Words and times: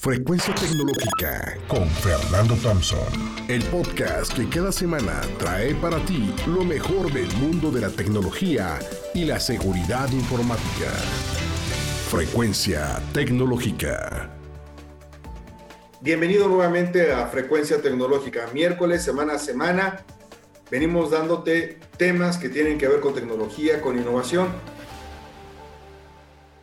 Frecuencia 0.00 0.54
Tecnológica 0.54 1.58
con 1.66 1.88
Fernando 1.88 2.54
Thompson. 2.62 3.00
El 3.48 3.64
podcast 3.64 4.32
que 4.32 4.48
cada 4.48 4.70
semana 4.70 5.22
trae 5.40 5.74
para 5.74 5.98
ti 6.06 6.32
lo 6.46 6.62
mejor 6.62 7.12
del 7.12 7.26
mundo 7.38 7.72
de 7.72 7.80
la 7.80 7.90
tecnología 7.90 8.78
y 9.12 9.24
la 9.24 9.40
seguridad 9.40 10.08
informática. 10.12 10.92
Frecuencia 12.08 13.02
Tecnológica. 13.12 14.30
Bienvenido 16.00 16.46
nuevamente 16.46 17.12
a 17.12 17.26
Frecuencia 17.26 17.82
Tecnológica. 17.82 18.46
Miércoles, 18.54 19.02
semana 19.02 19.32
a 19.32 19.38
semana, 19.40 20.04
venimos 20.70 21.10
dándote 21.10 21.80
temas 21.96 22.38
que 22.38 22.48
tienen 22.48 22.78
que 22.78 22.86
ver 22.86 23.00
con 23.00 23.14
tecnología, 23.14 23.82
con 23.82 23.98
innovación 23.98 24.46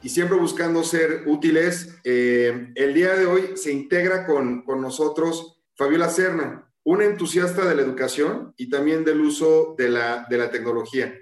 y 0.06 0.10
siempre 0.10 0.38
buscando 0.38 0.84
ser 0.84 1.24
útiles. 1.26 1.98
Eh, 2.04 2.72
el 2.76 2.94
día 2.94 3.16
de 3.16 3.26
hoy 3.26 3.58
se 3.58 3.72
integra 3.72 4.28
con, 4.28 4.62
con 4.62 4.80
nosotros 4.80 5.64
Fabiola 5.76 6.10
Serna, 6.10 6.72
una 6.84 7.06
entusiasta 7.06 7.66
de 7.66 7.74
la 7.74 7.82
educación 7.82 8.54
y 8.56 8.70
también 8.70 9.04
del 9.04 9.20
uso 9.20 9.74
de 9.80 9.90
la, 9.90 10.28
de 10.30 10.38
la 10.38 10.52
tecnología. 10.52 11.20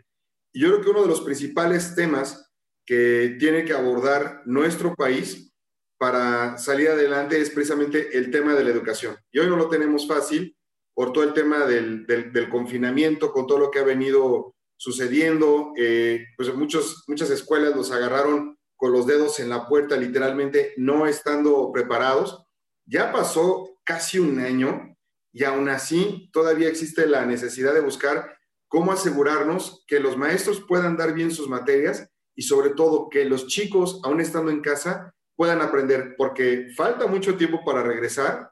Y 0.52 0.59
yo 0.59 0.67
creo 0.67 0.81
que 0.81 0.89
uno 0.89 1.03
de 1.03 1.08
los 1.08 1.22
principales 1.22 1.95
temas 1.95 2.52
que 2.85 3.38
tiene 3.39 3.63
que 3.63 3.72
abordar 3.72 4.41
nuestro 4.44 4.94
país 4.95 5.53
para 5.97 6.58
salir 6.58 6.89
adelante 6.89 7.39
es 7.39 7.52
precisamente 7.52 8.17
el 8.17 8.31
tema 8.31 8.53
de 8.53 8.66
la 8.66 8.72
educación. 8.72 9.16
Y 9.31 9.39
hoy 9.39 9.47
no 9.47 9.55
lo 9.55 9.70
tenemos 9.70 10.05
fácil 10.05 10.58
por 10.94 11.13
todo 11.13 11.23
el 11.23 11.31
tema 11.31 11.66
del, 11.66 12.05
del, 12.05 12.34
del 12.34 12.50
confinamiento, 12.50 13.31
con 13.31 13.47
todo 13.47 13.59
lo 13.59 13.72
que 13.72 13.80
ha 13.80 13.84
venido 13.84 14.53
sucediendo. 14.75 15.72
Eh, 15.77 16.25
pues 16.36 16.53
muchos, 16.53 17.05
muchas 17.08 17.30
escuelas 17.30 17.77
los 17.77 17.89
agarraron 17.89 18.58
con 18.84 18.92
los 18.92 19.08
dedos 19.08 19.40
en 19.40 19.48
la 19.48 19.66
puerta, 19.66 19.96
literalmente 19.96 20.73
no 20.76 21.08
estando 21.08 21.72
preparados. 21.72 22.44
Ya 22.86 23.14
pasó 23.14 23.78
casi 23.86 24.20
un 24.20 24.40
año 24.40 24.94
y 25.32 25.46
aún 25.46 25.70
así 25.70 26.30
todavía 26.34 26.67
existe 26.67 27.08
la 27.08 27.25
necesidad 27.25 27.73
de 27.73 27.80
buscar 27.80 28.38
cómo 28.67 28.92
asegurarnos 28.92 29.86
que 29.88 30.02
los 30.02 30.17
maestros 30.17 30.66
puedan 30.67 30.98
dar 30.98 31.14
bien 31.14 31.31
sus 31.31 31.48
materias 31.48 32.09
y 32.36 32.42
sobre 32.42 32.72
todo 32.72 33.08
que 33.08 33.23
los 33.23 33.48
chicos, 33.48 34.02
aún 34.03 34.20
estando 34.20 34.52
en 34.52 34.59
casa, 34.59 35.16
puedan 35.38 35.62
aprender, 35.62 36.16
porque 36.18 36.68
falta 36.75 37.08
mucho 37.08 37.38
tiempo 37.38 37.64
para 37.64 37.84
regresar, 37.84 38.52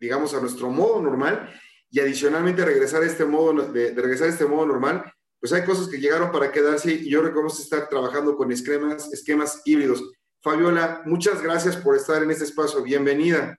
digamos, 0.00 0.32
a 0.32 0.40
nuestro 0.40 0.70
modo 0.70 1.02
normal 1.02 1.52
y 1.90 2.00
adicionalmente 2.00 2.64
regresar 2.64 3.02
a 3.02 3.06
este 3.06 3.26
modo, 3.26 3.52
de, 3.70 3.92
de 3.92 4.00
regresar 4.00 4.28
a 4.28 4.30
este 4.30 4.46
modo 4.46 4.64
normal, 4.64 5.12
pues 5.40 5.52
hay 5.52 5.64
cosas 5.64 5.88
que 5.88 5.98
llegaron 5.98 6.32
para 6.32 6.50
quedarse 6.50 6.92
y 6.92 7.10
yo 7.10 7.22
reconozco 7.22 7.62
estar 7.62 7.88
trabajando 7.88 8.36
con 8.36 8.50
esquemas, 8.50 9.12
esquemas 9.12 9.62
híbridos. 9.64 10.02
Fabiola, 10.42 11.02
muchas 11.04 11.42
gracias 11.42 11.76
por 11.76 11.96
estar 11.96 12.22
en 12.22 12.30
este 12.30 12.44
espacio. 12.44 12.82
Bienvenida. 12.82 13.58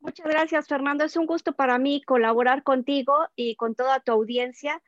Muchas 0.00 0.26
gracias, 0.26 0.68
Fernando. 0.68 1.04
Es 1.04 1.16
un 1.16 1.26
gusto 1.26 1.52
para 1.52 1.78
mí 1.78 2.02
colaborar 2.02 2.62
contigo 2.62 3.14
y 3.36 3.56
con 3.56 3.74
toda 3.74 4.00
tu 4.00 4.12
audiencia. 4.12 4.82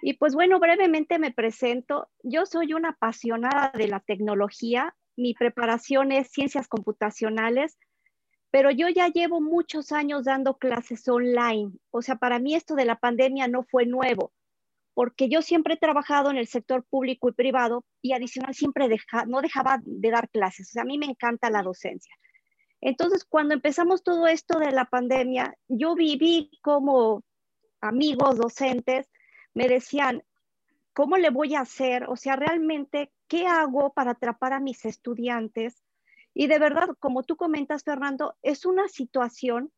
Y 0.00 0.14
pues 0.14 0.34
bueno, 0.34 0.58
brevemente 0.58 1.18
me 1.18 1.30
presento. 1.30 2.08
Yo 2.22 2.46
soy 2.46 2.72
una 2.72 2.90
apasionada 2.90 3.72
de 3.76 3.88
la 3.88 4.00
tecnología. 4.00 4.96
Mi 5.16 5.34
preparación 5.34 6.10
es 6.10 6.30
ciencias 6.30 6.68
computacionales, 6.68 7.76
pero 8.50 8.70
yo 8.70 8.88
ya 8.88 9.08
llevo 9.08 9.42
muchos 9.42 9.92
años 9.92 10.24
dando 10.24 10.56
clases 10.56 11.06
online. 11.06 11.72
O 11.90 12.00
sea, 12.00 12.16
para 12.16 12.38
mí 12.38 12.54
esto 12.54 12.74
de 12.74 12.86
la 12.86 12.96
pandemia 12.96 13.48
no 13.48 13.64
fue 13.64 13.84
nuevo 13.84 14.32
porque 14.94 15.28
yo 15.28 15.42
siempre 15.42 15.74
he 15.74 15.78
trabajado 15.78 16.30
en 16.30 16.36
el 16.36 16.46
sector 16.46 16.84
público 16.84 17.28
y 17.28 17.32
privado 17.32 17.84
y 18.02 18.12
adicional 18.12 18.54
siempre 18.54 18.88
no 19.26 19.40
dejaba 19.40 19.80
de 19.82 20.10
dar 20.10 20.28
clases. 20.28 20.68
O 20.68 20.72
sea, 20.72 20.82
a 20.82 20.86
mí 20.86 20.98
me 20.98 21.06
encanta 21.06 21.50
la 21.50 21.62
docencia. 21.62 22.14
Entonces, 22.80 23.24
cuando 23.24 23.54
empezamos 23.54 24.02
todo 24.02 24.26
esto 24.26 24.58
de 24.58 24.72
la 24.72 24.84
pandemia, 24.84 25.54
yo 25.68 25.94
viví 25.94 26.50
como 26.62 27.22
amigos 27.80 28.36
docentes 28.36 29.08
me 29.54 29.68
decían, 29.68 30.22
¿cómo 30.92 31.16
le 31.16 31.30
voy 31.30 31.54
a 31.54 31.60
hacer? 31.60 32.04
O 32.08 32.16
sea, 32.16 32.36
realmente, 32.36 33.12
¿qué 33.28 33.46
hago 33.46 33.92
para 33.92 34.12
atrapar 34.12 34.52
a 34.52 34.60
mis 34.60 34.84
estudiantes? 34.84 35.82
Y 36.34 36.46
de 36.46 36.58
verdad, 36.58 36.88
como 36.98 37.22
tú 37.22 37.36
comentas, 37.36 37.84
Fernando, 37.84 38.34
es 38.42 38.64
una 38.64 38.88
situación 38.88 39.70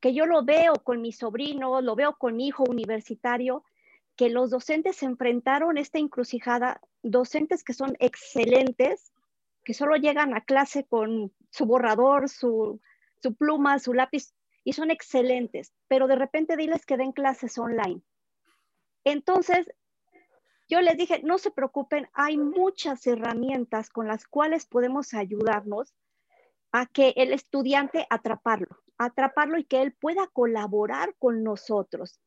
que 0.00 0.12
yo 0.12 0.26
lo 0.26 0.44
veo 0.44 0.74
con 0.74 1.00
mi 1.00 1.12
sobrino, 1.12 1.80
lo 1.80 1.96
veo 1.96 2.16
con 2.18 2.40
hijo 2.40 2.64
universitario, 2.64 3.64
que 4.16 4.30
los 4.30 4.50
docentes 4.50 4.96
se 4.96 5.06
enfrentaron 5.06 5.78
esta 5.78 5.98
encrucijada, 5.98 6.80
docentes 7.02 7.64
que 7.64 7.74
son 7.74 7.96
excelentes, 7.98 9.12
que 9.64 9.74
solo 9.74 9.96
llegan 9.96 10.34
a 10.34 10.44
clase 10.44 10.84
con 10.84 11.32
su 11.50 11.66
borrador, 11.66 12.28
su, 12.28 12.80
su 13.22 13.34
pluma, 13.34 13.78
su 13.78 13.94
lápiz, 13.94 14.34
y 14.62 14.72
son 14.72 14.90
excelentes, 14.90 15.72
pero 15.88 16.06
de 16.06 16.16
repente 16.16 16.56
diles 16.56 16.86
que 16.86 16.96
den 16.96 17.12
clases 17.12 17.58
online. 17.58 18.02
Entonces, 19.04 19.70
yo 20.68 20.80
les 20.80 20.96
dije, 20.96 21.20
no 21.22 21.38
se 21.38 21.50
preocupen, 21.50 22.08
hay 22.14 22.38
muchas 22.38 23.06
herramientas 23.06 23.90
con 23.90 24.08
las 24.08 24.26
cuales 24.26 24.64
podemos 24.64 25.12
ayudarnos 25.12 25.94
a 26.72 26.86
que 26.86 27.12
el 27.16 27.32
estudiante 27.32 28.06
atraparlo, 28.08 28.78
atraparlo 28.96 29.58
y 29.58 29.64
que 29.64 29.82
él 29.82 29.92
pueda 29.92 30.26
colaborar 30.28 31.14
con 31.18 31.44
nosotros. 31.44 32.20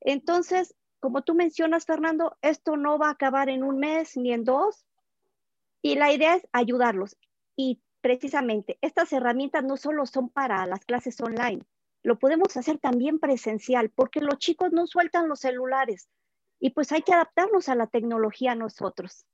Entonces, 0.00 0.74
como 1.00 1.22
tú 1.22 1.34
mencionas, 1.34 1.84
Fernando, 1.84 2.36
esto 2.42 2.76
no 2.76 2.98
va 2.98 3.08
a 3.08 3.12
acabar 3.12 3.48
en 3.48 3.62
un 3.62 3.78
mes 3.78 4.16
ni 4.16 4.32
en 4.32 4.44
dos. 4.44 4.84
Y 5.82 5.94
la 5.94 6.12
idea 6.12 6.34
es 6.34 6.46
ayudarlos. 6.52 7.16
Y 7.56 7.80
precisamente, 8.00 8.78
estas 8.80 9.12
herramientas 9.12 9.64
no 9.64 9.76
solo 9.76 10.06
son 10.06 10.28
para 10.28 10.66
las 10.66 10.84
clases 10.84 11.20
online, 11.20 11.62
lo 12.02 12.18
podemos 12.18 12.56
hacer 12.56 12.78
también 12.78 13.18
presencial, 13.18 13.90
porque 13.90 14.20
los 14.20 14.38
chicos 14.38 14.72
no 14.72 14.86
sueltan 14.86 15.28
los 15.28 15.40
celulares. 15.40 16.08
Y 16.60 16.70
pues 16.70 16.90
hay 16.92 17.02
que 17.02 17.12
adaptarnos 17.12 17.68
a 17.68 17.74
la 17.74 17.86
tecnología 17.86 18.54
nosotros. 18.54 19.26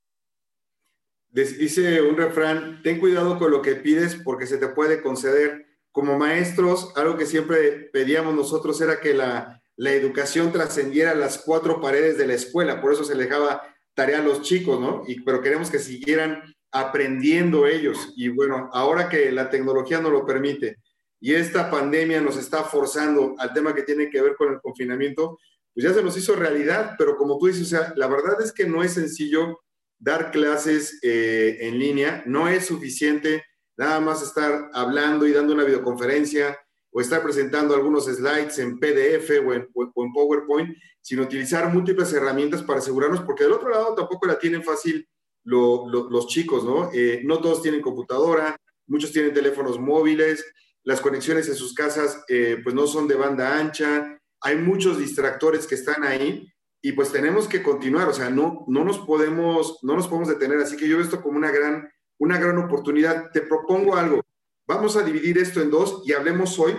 Dice 1.29 2.01
un 2.01 2.17
refrán, 2.17 2.81
ten 2.81 2.99
cuidado 2.99 3.37
con 3.37 3.51
lo 3.51 3.61
que 3.61 3.75
pides 3.75 4.15
porque 4.15 4.45
se 4.45 4.57
te 4.57 4.69
puede 4.69 5.01
conceder. 5.01 5.65
Como 5.91 6.17
maestros, 6.17 6.91
algo 6.95 7.17
que 7.17 7.25
siempre 7.25 7.89
pedíamos 7.91 8.35
nosotros 8.35 8.79
era 8.81 8.99
que 8.99 9.13
la, 9.13 9.61
la 9.77 9.91
educación 9.91 10.51
trascendiera 10.51 11.15
las 11.15 11.37
cuatro 11.37 11.81
paredes 11.81 12.17
de 12.17 12.27
la 12.27 12.33
escuela, 12.33 12.81
por 12.81 12.93
eso 12.93 13.03
se 13.03 13.15
le 13.15 13.25
dejaba 13.25 13.61
tarea 13.93 14.19
a 14.19 14.23
los 14.23 14.41
chicos, 14.41 14.79
¿no? 14.79 15.03
Y, 15.07 15.21
pero 15.21 15.41
queremos 15.41 15.69
que 15.69 15.79
siguieran 15.79 16.41
aprendiendo 16.71 17.67
ellos. 17.67 18.13
Y 18.15 18.27
bueno, 18.27 18.69
ahora 18.73 19.09
que 19.09 19.31
la 19.31 19.49
tecnología 19.49 20.01
nos 20.01 20.11
lo 20.11 20.25
permite 20.25 20.77
y 21.19 21.33
esta 21.33 21.71
pandemia 21.71 22.21
nos 22.21 22.37
está 22.37 22.63
forzando 22.63 23.35
al 23.39 23.53
tema 23.53 23.73
que 23.73 23.83
tiene 23.83 24.09
que 24.09 24.21
ver 24.21 24.35
con 24.35 24.53
el 24.53 24.61
confinamiento, 24.61 25.39
pues 25.73 25.85
ya 25.85 25.93
se 25.93 26.03
nos 26.03 26.17
hizo 26.17 26.35
realidad, 26.35 26.95
pero 26.97 27.17
como 27.17 27.37
tú 27.37 27.47
dices, 27.47 27.73
la 27.95 28.07
verdad 28.07 28.41
es 28.41 28.51
que 28.51 28.65
no 28.65 28.83
es 28.83 28.93
sencillo 28.93 29.61
dar 29.97 30.31
clases 30.31 30.99
eh, 31.01 31.57
en 31.61 31.79
línea, 31.79 32.21
no 32.25 32.47
es 32.47 32.65
suficiente 32.65 33.43
nada 33.77 33.99
más 33.99 34.21
estar 34.21 34.69
hablando 34.73 35.25
y 35.25 35.31
dando 35.31 35.53
una 35.53 35.63
videoconferencia 35.63 36.57
o 36.97 37.01
estar 37.01 37.21
presentando 37.21 37.75
algunos 37.75 38.05
slides 38.05 38.57
en 38.57 38.79
PDF 38.79 39.29
o 39.45 39.53
en, 39.53 39.67
PowerPoint, 40.13 40.77
sino 41.01 41.23
utilizar 41.23 41.71
múltiples 41.73 42.13
herramientas 42.13 42.63
para 42.63 42.79
asegurarnos, 42.79 43.19
porque 43.23 43.43
del 43.43 43.51
otro 43.51 43.69
lado 43.69 43.93
tampoco 43.93 44.25
la 44.25 44.39
tienen 44.39 44.63
fácil 44.63 45.05
los 45.43 46.27
chicos, 46.27 46.63
¿no? 46.63 46.89
Eh, 46.93 47.21
no 47.25 47.41
todos 47.41 47.61
tienen 47.61 47.81
computadora, 47.81 48.55
muchos 48.87 49.11
tienen 49.11 49.33
teléfonos 49.33 49.77
móviles, 49.77 50.45
las 50.83 51.01
conexiones 51.01 51.49
en 51.49 51.55
sus 51.55 51.73
casas 51.73 52.23
eh, 52.29 52.61
pues 52.63 52.73
no 52.73 52.87
son 52.87 53.09
de 53.09 53.15
banda 53.15 53.59
ancha, 53.59 54.17
hay 54.39 54.55
muchos 54.55 54.97
distractores 54.97 55.67
que 55.67 55.75
están 55.75 56.05
ahí 56.05 56.47
y 56.81 56.93
pues 56.93 57.11
tenemos 57.11 57.49
que 57.49 57.61
continuar, 57.61 58.07
o 58.07 58.13
sea, 58.13 58.29
no, 58.29 58.63
no, 58.69 58.85
nos, 58.85 58.99
podemos, 58.99 59.79
no 59.81 59.97
nos 59.97 60.07
podemos 60.07 60.29
detener, 60.29 60.59
así 60.59 60.77
que 60.77 60.87
yo 60.87 60.95
veo 60.95 61.03
esto 61.03 61.21
como 61.21 61.37
una 61.37 61.51
gran, 61.51 61.89
una 62.19 62.37
gran 62.37 62.57
oportunidad. 62.57 63.31
Te 63.33 63.41
propongo 63.41 63.97
algo, 63.97 64.21
Vamos 64.67 64.97
a 64.97 65.03
dividir 65.03 65.37
esto 65.37 65.61
en 65.61 65.69
dos 65.69 66.01
y 66.05 66.13
hablemos 66.13 66.57
hoy 66.57 66.73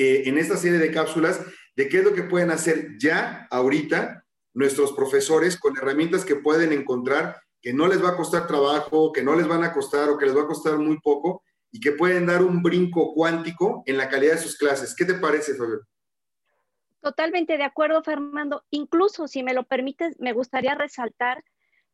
eh, 0.00 0.22
en 0.24 0.38
esta 0.38 0.56
serie 0.56 0.78
de 0.78 0.90
cápsulas 0.90 1.44
de 1.76 1.90
qué 1.90 1.98
es 1.98 2.04
lo 2.04 2.14
que 2.14 2.22
pueden 2.22 2.50
hacer 2.50 2.96
ya, 2.98 3.46
ahorita, 3.50 4.24
nuestros 4.54 4.94
profesores 4.94 5.58
con 5.58 5.76
herramientas 5.76 6.24
que 6.24 6.36
pueden 6.36 6.72
encontrar 6.72 7.36
que 7.60 7.74
no 7.74 7.86
les 7.86 8.02
va 8.02 8.08
a 8.08 8.16
costar 8.16 8.46
trabajo, 8.46 9.12
que 9.12 9.22
no 9.22 9.36
les 9.36 9.46
van 9.46 9.62
a 9.62 9.74
costar 9.74 10.08
o 10.08 10.16
que 10.16 10.24
les 10.24 10.34
va 10.34 10.44
a 10.44 10.46
costar 10.46 10.78
muy 10.78 10.98
poco 11.00 11.42
y 11.70 11.80
que 11.80 11.92
pueden 11.92 12.24
dar 12.24 12.42
un 12.42 12.62
brinco 12.62 13.12
cuántico 13.12 13.82
en 13.84 13.98
la 13.98 14.08
calidad 14.08 14.36
de 14.36 14.40
sus 14.40 14.56
clases. 14.56 14.94
¿Qué 14.96 15.04
te 15.04 15.16
parece, 15.16 15.54
Fabio? 15.54 15.80
Totalmente 17.02 17.58
de 17.58 17.64
acuerdo, 17.64 18.02
Fernando. 18.02 18.64
Incluso, 18.70 19.28
si 19.28 19.42
me 19.42 19.52
lo 19.52 19.64
permites, 19.64 20.18
me 20.18 20.32
gustaría 20.32 20.74
resaltar 20.74 21.44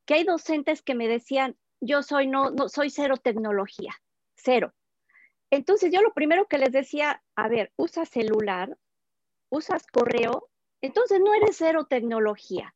que 0.05 0.15
hay 0.15 0.23
docentes 0.23 0.81
que 0.81 0.95
me 0.95 1.09
decían, 1.09 1.57
yo 1.81 2.05
soy 2.05 2.29
no, 2.29 2.53
no 2.53 2.69
soy 2.69 2.89
cero 2.89 3.17
tecnología, 3.17 3.97
cero. 4.37 4.73
Entonces 5.51 5.93
yo 5.93 6.03
lo 6.03 6.13
primero 6.13 6.47
que 6.47 6.59
les 6.59 6.73
decía, 6.73 7.23
a 7.35 7.49
ver, 7.49 7.73
usas 7.77 8.09
celular, 8.09 8.77
usas 9.49 9.87
correo, 9.87 10.49
entonces 10.81 11.21
no 11.21 11.35
eres 11.35 11.57
cero 11.57 11.87
tecnología. 11.89 12.75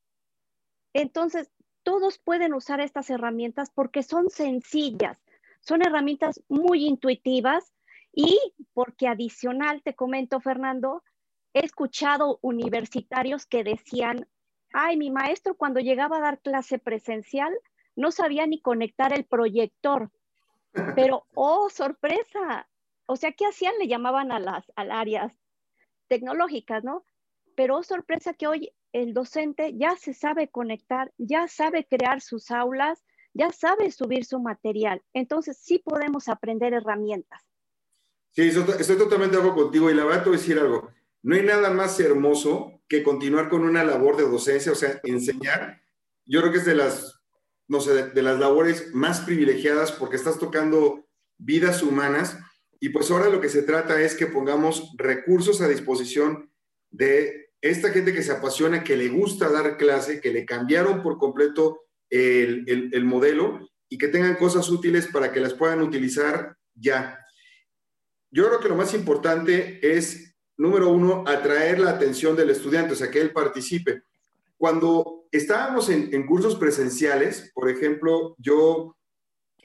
Entonces 0.92 1.50
todos 1.82 2.18
pueden 2.18 2.54
usar 2.54 2.80
estas 2.80 3.10
herramientas 3.10 3.70
porque 3.70 4.02
son 4.02 4.30
sencillas, 4.30 5.18
Son 5.62 5.82
herramientas 5.82 6.42
muy 6.48 6.86
intuitivas 6.86 7.74
y 8.12 8.38
porque 8.72 9.08
adicional, 9.08 9.82
te 9.82 9.94
comento, 9.94 10.40
Fernando, 10.40 11.02
he 11.52 11.64
escuchado 11.64 12.38
universitarios 12.40 13.44
que 13.44 13.62
decían, 13.62 14.26
ay, 14.72 14.96
mi 14.96 15.10
maestro 15.10 15.56
cuando 15.56 15.80
llegaba 15.80 16.16
a 16.16 16.20
dar 16.20 16.40
clase 16.40 16.78
presencial 16.78 17.52
no 17.96 18.10
sabía 18.10 18.46
ni 18.46 18.60
conectar 18.60 19.12
el 19.12 19.24
proyector. 19.24 20.10
Pero, 20.94 21.26
oh, 21.34 21.68
sorpresa. 21.70 22.68
O 23.06 23.16
sea, 23.16 23.32
¿qué 23.32 23.46
hacían? 23.46 23.74
Le 23.78 23.88
llamaban 23.88 24.32
a 24.32 24.38
las 24.38 24.70
áreas 24.76 25.32
tecnológicas, 26.08 26.84
¿no? 26.84 27.04
Pero, 27.56 27.78
oh, 27.78 27.82
sorpresa 27.82 28.34
que 28.34 28.46
hoy 28.46 28.72
el 28.92 29.14
docente 29.14 29.76
ya 29.76 29.96
se 29.96 30.14
sabe 30.14 30.48
conectar, 30.48 31.12
ya 31.18 31.48
sabe 31.48 31.86
crear 31.88 32.20
sus 32.20 32.50
aulas, 32.50 33.04
ya 33.34 33.50
sabe 33.50 33.90
subir 33.90 34.24
su 34.24 34.40
material. 34.40 35.02
Entonces, 35.12 35.58
sí 35.58 35.78
podemos 35.78 36.28
aprender 36.28 36.74
herramientas. 36.74 37.40
Sí, 38.32 38.42
estoy 38.42 38.96
totalmente 38.96 39.36
de 39.36 39.42
acuerdo 39.42 39.64
contigo 39.64 39.90
y 39.90 39.94
la 39.94 40.04
verdad 40.04 40.22
te 40.22 40.28
voy 40.30 40.38
a 40.38 40.40
decir 40.40 40.58
algo. 40.58 40.90
No 41.22 41.34
hay 41.34 41.42
nada 41.42 41.70
más 41.70 41.98
hermoso 42.00 42.80
que 42.88 43.02
continuar 43.02 43.48
con 43.48 43.62
una 43.62 43.84
labor 43.84 44.16
de 44.16 44.22
docencia, 44.22 44.72
o 44.72 44.76
sea, 44.76 45.00
enseñar. 45.02 45.82
Yo 46.24 46.40
creo 46.40 46.52
que 46.52 46.58
es 46.58 46.64
de 46.64 46.74
las, 46.74 47.19
no 47.70 47.80
sé, 47.80 48.08
de, 48.08 48.22
las 48.22 48.40
labores 48.40 48.92
más 48.92 49.20
privilegiadas 49.20 49.92
porque 49.92 50.16
estás 50.16 50.40
tocando 50.40 51.06
vidas 51.38 51.84
humanas 51.84 52.36
y 52.80 52.88
pues 52.88 53.12
ahora 53.12 53.30
lo 53.30 53.40
que 53.40 53.48
se 53.48 53.62
trata 53.62 54.02
es 54.02 54.16
que 54.16 54.26
pongamos 54.26 54.92
recursos 54.98 55.60
a 55.60 55.68
disposición 55.68 56.50
de 56.90 57.52
esta 57.60 57.90
gente 57.90 58.12
que 58.12 58.24
se 58.24 58.32
apasiona, 58.32 58.82
que 58.82 58.96
le 58.96 59.08
gusta 59.08 59.48
dar 59.48 59.76
clase, 59.76 60.20
que 60.20 60.32
le 60.32 60.44
cambiaron 60.44 61.00
por 61.00 61.16
completo 61.16 61.82
el, 62.10 62.64
el, 62.66 62.90
el 62.92 63.04
modelo 63.04 63.70
y 63.88 63.98
que 63.98 64.08
tengan 64.08 64.34
cosas 64.34 64.68
útiles 64.68 65.06
para 65.06 65.30
que 65.30 65.38
las 65.38 65.54
puedan 65.54 65.80
utilizar 65.80 66.56
ya. 66.74 67.24
Yo 68.32 68.48
creo 68.48 68.58
que 68.58 68.68
lo 68.68 68.76
más 68.76 68.94
importante 68.94 69.78
es 69.96 70.34
número 70.56 70.88
uno, 70.88 71.22
atraer 71.24 71.78
la 71.78 71.90
atención 71.90 72.34
del 72.34 72.50
estudiante, 72.50 72.94
o 72.94 72.96
sea, 72.96 73.12
que 73.12 73.20
él 73.20 73.32
participe. 73.32 74.02
Cuando 74.60 75.24
estábamos 75.32 75.88
en, 75.88 76.26
cursos 76.26 76.54
presenciales, 76.56 77.50
por 77.54 77.70
ejemplo, 77.70 78.34
yo 78.36 78.94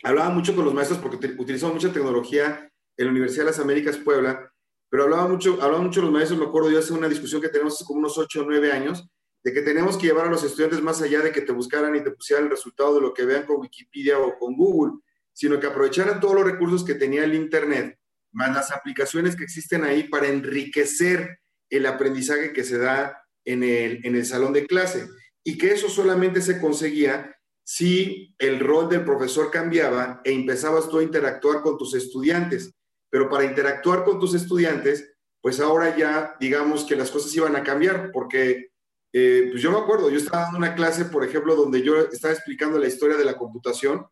hablaba 0.04 0.30
mucho 0.30 0.56
con 0.56 0.64
los 0.64 0.74
maestros 0.74 1.00
porque 1.00 1.36
utilizamos 1.38 1.76
mucha 1.76 1.92
tecnología 1.92 2.72
en 2.96 3.06
la 3.06 3.12
Universidad 3.12 3.44
de 3.44 3.52
las 3.52 3.60
Américas 3.60 3.98
Puebla, 3.98 4.50
pero 4.90 5.04
hablaba 5.04 5.28
mucho, 5.28 5.62
hablaba 5.62 5.84
mucho 5.84 6.02
los 6.02 6.14
maestros, 6.14 6.40
me 6.40 6.46
acuerdo 6.46 6.72
yo 6.72 6.80
hace 6.80 6.94
una 6.94 7.10
discusión 7.10 7.42
que 7.42 7.50
tenemos 7.50 7.74
hace 7.74 7.84
como 7.84 8.00
unos 8.00 8.18
8 8.18 8.40
o 8.40 8.46
9 8.46 8.72
años, 8.72 9.06
de 9.44 9.52
que 9.52 9.64
tenemos 9.64 9.98
que 9.98 10.08
llevar 10.08 10.28
a 10.28 10.32
los 10.32 10.46
estudiantes 10.46 10.82
más 10.82 11.02
allá 11.02 11.20
de 11.20 11.34
que 11.34 11.42
te 11.42 11.52
buscaran 11.52 11.94
y 11.98 12.02
te 12.02 12.12
pusieran 12.12 12.46
el 12.46 12.52
resultado 12.52 12.96
de 12.96 13.02
lo 13.02 13.14
que 13.14 13.26
vean 13.26 13.46
con 13.46 13.60
Wikipedia 13.60 14.18
o 14.18 14.40
con 14.40 14.56
Google, 14.56 14.94
sino 15.34 15.60
que 15.60 15.68
aprovecharan 15.68 16.22
todos 16.22 16.36
los 16.36 16.46
recursos 16.46 16.86
que 16.86 16.96
tenía 16.96 17.26
el 17.26 17.36
Internet 17.36 18.00
más 18.32 18.56
las 18.56 18.72
aplicaciones 18.72 19.36
que 19.36 19.44
existen 19.44 19.84
ahí 19.84 20.04
para 20.04 20.28
enriquecer 20.28 21.40
el 21.70 21.86
aprendizaje 21.86 22.54
que 22.54 22.64
se 22.64 22.78
da 22.78 23.25
en 23.46 23.64
el, 23.64 24.06
en 24.06 24.16
el 24.16 24.26
salón 24.26 24.54
de 24.54 24.66
clase. 24.66 25.08
Y 25.44 25.58
que 25.58 25.72
eso 25.72 25.90
solamente 25.90 26.42
se 26.42 26.60
conseguía 26.60 27.36
si 27.64 28.36
el 28.38 28.60
rol 28.60 28.90
del 28.90 29.06
profesor 29.06 29.50
cambiaba 29.52 30.22
e 30.24 30.32
empezabas 30.32 30.90
tú 30.90 31.00
a 31.00 31.04
interactuar 31.04 31.62
con 31.62 31.78
tus 31.78 31.94
estudiantes. 31.94 32.72
Pero 33.10 33.30
para 33.30 33.46
interactuar 33.46 34.04
con 34.04 34.20
tus 34.20 34.34
estudiantes, 34.34 35.14
pues 35.42 35.60
ahora 35.60 35.96
ya 35.96 36.36
digamos 36.40 36.84
que 36.86 36.96
las 36.96 37.12
cosas 37.12 37.36
iban 37.36 37.56
a 37.56 37.64
cambiar, 37.64 38.12
porque 38.12 38.70
eh, 39.14 39.48
pues 39.52 39.62
yo 39.62 39.72
me 39.72 39.78
acuerdo, 39.78 40.10
yo 40.10 40.18
estaba 40.18 40.44
dando 40.44 40.58
una 40.58 40.76
clase, 40.76 41.06
por 41.06 41.24
ejemplo, 41.24 41.56
donde 41.56 41.82
yo 41.82 41.98
estaba 42.00 42.34
explicando 42.34 42.80
la 42.80 42.88
historia 42.88 43.16
de 43.16 43.26
la 43.26 43.38
computación 43.38 44.06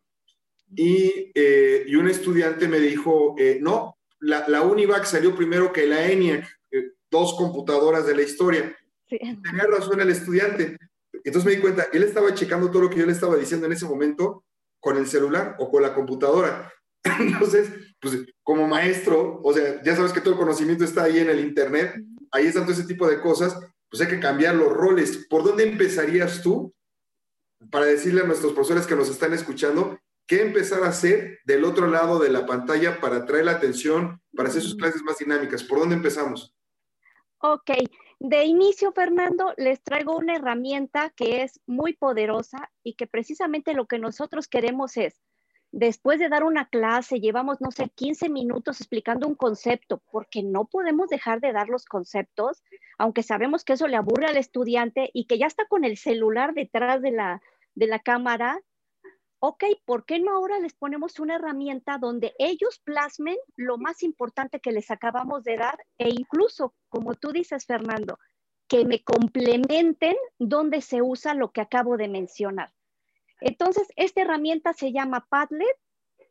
y, 0.74 1.30
eh, 1.34 1.84
y 1.86 1.94
un 1.96 2.08
estudiante 2.08 2.68
me 2.68 2.80
dijo, 2.80 3.34
eh, 3.38 3.58
no, 3.60 3.98
la, 4.20 4.62
Univac 4.62 5.04
salió 5.04 5.34
primero 5.34 5.72
que 5.72 5.86
la 5.86 6.06
ENIAC, 6.10 6.46
eh, 6.70 6.92
dos 7.10 7.34
computadoras 7.34 8.06
de 8.06 8.16
la 8.16 8.22
historia. 8.22 8.76
Tenía 9.18 9.64
razón 9.70 10.00
el 10.00 10.10
estudiante. 10.10 10.76
Entonces 11.12 11.44
me 11.44 11.56
di 11.56 11.60
cuenta, 11.60 11.86
él 11.92 12.02
estaba 12.02 12.34
checando 12.34 12.70
todo 12.70 12.82
lo 12.82 12.90
que 12.90 12.98
yo 12.98 13.06
le 13.06 13.12
estaba 13.12 13.36
diciendo 13.36 13.66
en 13.66 13.72
ese 13.72 13.86
momento 13.86 14.44
con 14.80 14.96
el 14.96 15.06
celular 15.06 15.56
o 15.58 15.70
con 15.70 15.82
la 15.82 15.94
computadora. 15.94 16.72
Entonces, 17.18 17.70
pues 18.00 18.24
como 18.42 18.66
maestro, 18.66 19.40
o 19.42 19.52
sea, 19.52 19.82
ya 19.82 19.96
sabes 19.96 20.12
que 20.12 20.20
todo 20.20 20.34
el 20.34 20.40
conocimiento 20.40 20.84
está 20.84 21.04
ahí 21.04 21.18
en 21.18 21.30
el 21.30 21.40
Internet, 21.40 21.94
ahí 22.30 22.46
están 22.46 22.64
todo 22.64 22.72
ese 22.72 22.84
tipo 22.84 23.06
de 23.08 23.20
cosas, 23.20 23.58
pues 23.88 24.02
hay 24.02 24.08
que 24.08 24.20
cambiar 24.20 24.54
los 24.56 24.72
roles. 24.72 25.26
¿Por 25.28 25.44
dónde 25.44 25.64
empezarías 25.64 26.42
tú 26.42 26.74
para 27.70 27.86
decirle 27.86 28.22
a 28.22 28.26
nuestros 28.26 28.52
profesores 28.52 28.86
que 28.86 28.96
nos 28.96 29.08
están 29.08 29.32
escuchando 29.32 29.98
qué 30.26 30.42
empezar 30.42 30.82
a 30.82 30.88
hacer 30.88 31.38
del 31.44 31.64
otro 31.64 31.86
lado 31.86 32.18
de 32.18 32.30
la 32.30 32.44
pantalla 32.46 33.00
para 33.00 33.16
atraer 33.16 33.46
la 33.46 33.52
atención, 33.52 34.20
para 34.36 34.48
hacer 34.48 34.62
sus 34.62 34.76
clases 34.76 35.02
más 35.02 35.18
dinámicas? 35.18 35.62
¿Por 35.62 35.78
dónde 35.78 35.94
empezamos? 35.94 36.54
Ok, 37.46 37.72
de 38.20 38.44
inicio, 38.46 38.92
Fernando, 38.92 39.52
les 39.58 39.82
traigo 39.82 40.16
una 40.16 40.34
herramienta 40.34 41.10
que 41.10 41.42
es 41.42 41.60
muy 41.66 41.92
poderosa 41.92 42.70
y 42.82 42.94
que 42.94 43.06
precisamente 43.06 43.74
lo 43.74 43.84
que 43.84 43.98
nosotros 43.98 44.48
queremos 44.48 44.96
es, 44.96 45.20
después 45.70 46.18
de 46.18 46.30
dar 46.30 46.42
una 46.42 46.70
clase, 46.70 47.20
llevamos, 47.20 47.60
no 47.60 47.70
sé, 47.70 47.90
15 47.94 48.30
minutos 48.30 48.80
explicando 48.80 49.28
un 49.28 49.34
concepto, 49.34 50.02
porque 50.10 50.42
no 50.42 50.64
podemos 50.64 51.10
dejar 51.10 51.42
de 51.42 51.52
dar 51.52 51.68
los 51.68 51.84
conceptos, 51.84 52.62
aunque 52.96 53.22
sabemos 53.22 53.62
que 53.62 53.74
eso 53.74 53.88
le 53.88 53.96
aburre 53.96 54.24
al 54.24 54.38
estudiante 54.38 55.10
y 55.12 55.26
que 55.26 55.36
ya 55.36 55.46
está 55.46 55.66
con 55.66 55.84
el 55.84 55.98
celular 55.98 56.54
detrás 56.54 57.02
de 57.02 57.10
la, 57.10 57.42
de 57.74 57.88
la 57.88 57.98
cámara 57.98 58.58
ok, 59.46 59.62
¿por 59.84 60.06
qué 60.06 60.20
no 60.20 60.34
ahora 60.34 60.58
les 60.58 60.72
ponemos 60.72 61.20
una 61.20 61.34
herramienta 61.34 61.98
donde 61.98 62.34
ellos 62.38 62.78
plasmen 62.78 63.36
lo 63.56 63.76
más 63.76 64.02
importante 64.02 64.58
que 64.58 64.72
les 64.72 64.90
acabamos 64.90 65.44
de 65.44 65.58
dar 65.58 65.84
e 65.98 66.08
incluso, 66.08 66.74
como 66.88 67.14
tú 67.14 67.30
dices, 67.30 67.66
Fernando, 67.66 68.18
que 68.68 68.86
me 68.86 69.04
complementen 69.04 70.16
donde 70.38 70.80
se 70.80 71.02
usa 71.02 71.34
lo 71.34 71.52
que 71.52 71.60
acabo 71.60 71.98
de 71.98 72.08
mencionar? 72.08 72.72
Entonces, 73.42 73.86
esta 73.96 74.22
herramienta 74.22 74.72
se 74.72 74.92
llama 74.92 75.26
Padlet, 75.28 75.76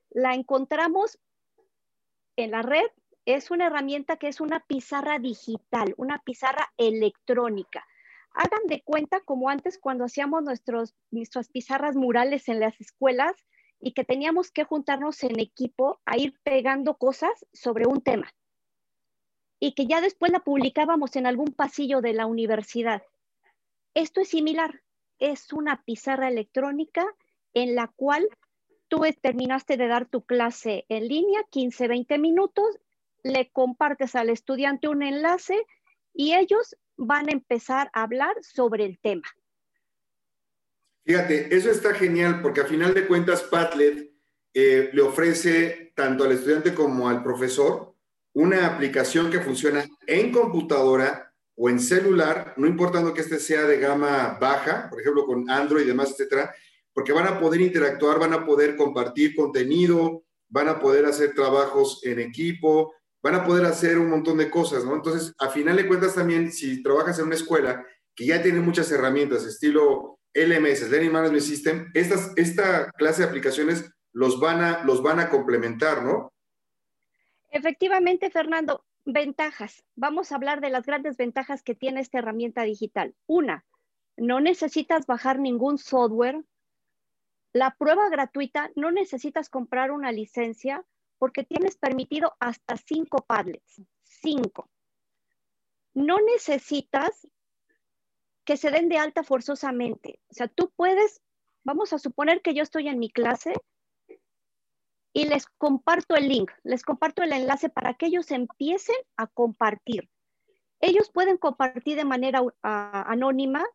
la 0.09 0.33
encontramos 0.33 1.19
en 2.35 2.49
la 2.49 2.63
red, 2.63 2.87
es 3.25 3.51
una 3.51 3.67
herramienta 3.67 4.17
que 4.17 4.27
es 4.27 4.41
una 4.41 4.61
pizarra 4.61 5.19
digital, 5.19 5.93
una 5.97 6.17
pizarra 6.17 6.73
electrónica 6.77 7.85
hagan 8.33 8.67
de 8.67 8.81
cuenta 8.83 9.21
como 9.21 9.49
antes 9.49 9.77
cuando 9.77 10.05
hacíamos 10.05 10.43
nuestros, 10.43 10.95
nuestras 11.11 11.49
pizarras 11.49 11.95
murales 11.95 12.49
en 12.49 12.59
las 12.59 12.79
escuelas 12.81 13.33
y 13.79 13.93
que 13.93 14.03
teníamos 14.03 14.51
que 14.51 14.63
juntarnos 14.63 15.23
en 15.23 15.39
equipo 15.39 16.01
a 16.05 16.17
ir 16.17 16.39
pegando 16.43 16.97
cosas 16.97 17.45
sobre 17.53 17.85
un 17.85 18.01
tema 18.01 18.33
y 19.59 19.75
que 19.75 19.87
ya 19.87 20.01
después 20.01 20.31
la 20.31 20.41
publicábamos 20.41 21.15
en 21.15 21.25
algún 21.25 21.53
pasillo 21.53 22.01
de 22.01 22.13
la 22.13 22.25
universidad. 22.25 23.01
Esto 23.93 24.19
es 24.19 24.27
similar, 24.27 24.81
es 25.19 25.53
una 25.53 25.83
pizarra 25.85 26.27
electrónica 26.27 27.05
en 27.53 27.75
la 27.75 27.87
cual 27.87 28.27
tú 28.89 29.03
terminaste 29.21 29.77
de 29.77 29.87
dar 29.87 30.05
tu 30.05 30.25
clase 30.25 30.85
en 30.89 31.07
línea, 31.07 31.43
15, 31.49 31.87
20 31.87 32.17
minutos, 32.17 32.77
le 33.23 33.49
compartes 33.51 34.15
al 34.15 34.29
estudiante 34.29 34.89
un 34.89 35.01
enlace 35.01 35.65
y 36.13 36.33
ellos 36.33 36.75
van 36.97 37.29
a 37.29 37.31
empezar 37.31 37.89
a 37.93 38.03
hablar 38.03 38.35
sobre 38.41 38.85
el 38.85 38.99
tema. 38.99 39.23
Fíjate, 41.05 41.55
eso 41.55 41.69
está 41.69 41.93
genial 41.93 42.41
porque 42.41 42.61
a 42.61 42.65
final 42.65 42.93
de 42.93 43.07
cuentas 43.07 43.43
Padlet 43.43 44.11
eh, 44.53 44.89
le 44.93 45.01
ofrece 45.01 45.91
tanto 45.95 46.23
al 46.23 46.31
estudiante 46.31 46.73
como 46.73 47.09
al 47.09 47.23
profesor 47.23 47.95
una 48.33 48.67
aplicación 48.67 49.29
que 49.29 49.41
funciona 49.41 49.85
en 50.07 50.31
computadora 50.31 51.33
o 51.55 51.69
en 51.69 51.79
celular, 51.79 52.53
no 52.57 52.67
importando 52.67 53.13
que 53.13 53.21
este 53.21 53.39
sea 53.39 53.63
de 53.63 53.79
gama 53.79 54.37
baja, 54.39 54.89
por 54.89 54.99
ejemplo 54.99 55.25
con 55.25 55.49
Android 55.49 55.83
y 55.83 55.87
demás, 55.87 56.11
etcétera, 56.11 56.53
porque 56.93 57.11
van 57.11 57.27
a 57.27 57.39
poder 57.39 57.61
interactuar, 57.61 58.19
van 58.19 58.33
a 58.33 58.45
poder 58.45 58.75
compartir 58.75 59.35
contenido, 59.35 60.23
van 60.49 60.69
a 60.69 60.79
poder 60.79 61.05
hacer 61.05 61.33
trabajos 61.33 62.01
en 62.03 62.19
equipo, 62.19 62.93
van 63.23 63.35
a 63.35 63.45
poder 63.45 63.65
hacer 63.65 63.97
un 63.97 64.09
montón 64.09 64.37
de 64.37 64.51
cosas, 64.51 64.83
¿no? 64.83 64.93
Entonces, 64.93 65.33
a 65.39 65.49
final 65.49 65.77
de 65.77 65.87
cuentas 65.87 66.13
también, 66.13 66.51
si 66.51 66.83
trabajas 66.83 67.17
en 67.17 67.27
una 67.27 67.35
escuela 67.35 67.85
que 68.13 68.25
ya 68.25 68.43
tiene 68.43 68.59
muchas 68.59 68.91
herramientas, 68.91 69.45
estilo 69.45 70.19
LMS, 70.33 70.89
Learning 70.89 71.11
Management 71.11 71.41
System, 71.41 71.91
estas, 71.93 72.33
esta 72.35 72.91
clase 72.91 73.21
de 73.21 73.29
aplicaciones 73.29 73.89
los 74.11 74.39
van, 74.39 74.61
a, 74.61 74.83
los 74.83 75.01
van 75.01 75.21
a 75.21 75.29
complementar, 75.29 76.03
¿no? 76.03 76.33
Efectivamente, 77.49 78.29
Fernando, 78.29 78.83
ventajas. 79.05 79.83
Vamos 79.95 80.31
a 80.31 80.35
hablar 80.35 80.59
de 80.59 80.69
las 80.69 80.85
grandes 80.85 81.15
ventajas 81.15 81.63
que 81.63 81.75
tiene 81.75 82.01
esta 82.01 82.19
herramienta 82.19 82.63
digital. 82.63 83.15
Una, 83.25 83.65
no 84.17 84.41
necesitas 84.41 85.05
bajar 85.05 85.39
ningún 85.39 85.77
software. 85.77 86.43
La 87.53 87.75
prueba 87.77 88.09
gratuita, 88.09 88.71
no 88.75 88.91
necesitas 88.91 89.49
comprar 89.49 89.91
una 89.91 90.11
licencia 90.11 90.83
porque 91.23 91.45
tienes 91.45 91.77
permitido 91.77 92.35
hasta 92.37 92.75
cinco 92.75 93.23
Padlets, 93.25 93.81
cinco. 94.03 94.69
No 95.93 96.17
necesitas 96.19 97.25
que 98.43 98.57
se 98.57 98.69
den 98.71 98.89
de 98.89 98.97
alta 98.97 99.23
forzosamente. 99.23 100.19
O 100.27 100.33
sea, 100.33 100.49
tú 100.49 100.73
puedes, 100.75 101.21
vamos 101.63 101.93
a 101.93 101.97
suponer 101.97 102.41
que 102.41 102.53
yo 102.53 102.61
estoy 102.61 102.89
en 102.89 102.99
mi 102.99 103.09
clase 103.09 103.53
y 105.13 105.23
les 105.29 105.45
comparto 105.57 106.17
el 106.17 106.27
link, 106.27 106.51
les 106.63 106.83
comparto 106.83 107.23
el 107.23 107.31
enlace 107.31 107.69
para 107.69 107.93
que 107.93 108.07
ellos 108.07 108.29
empiecen 108.29 108.97
a 109.15 109.27
compartir. 109.27 110.09
Ellos 110.81 111.09
pueden 111.09 111.37
compartir 111.37 111.95
de 111.95 112.03
manera 112.03 112.41
ah, 112.63 113.05
anónima 113.07 113.65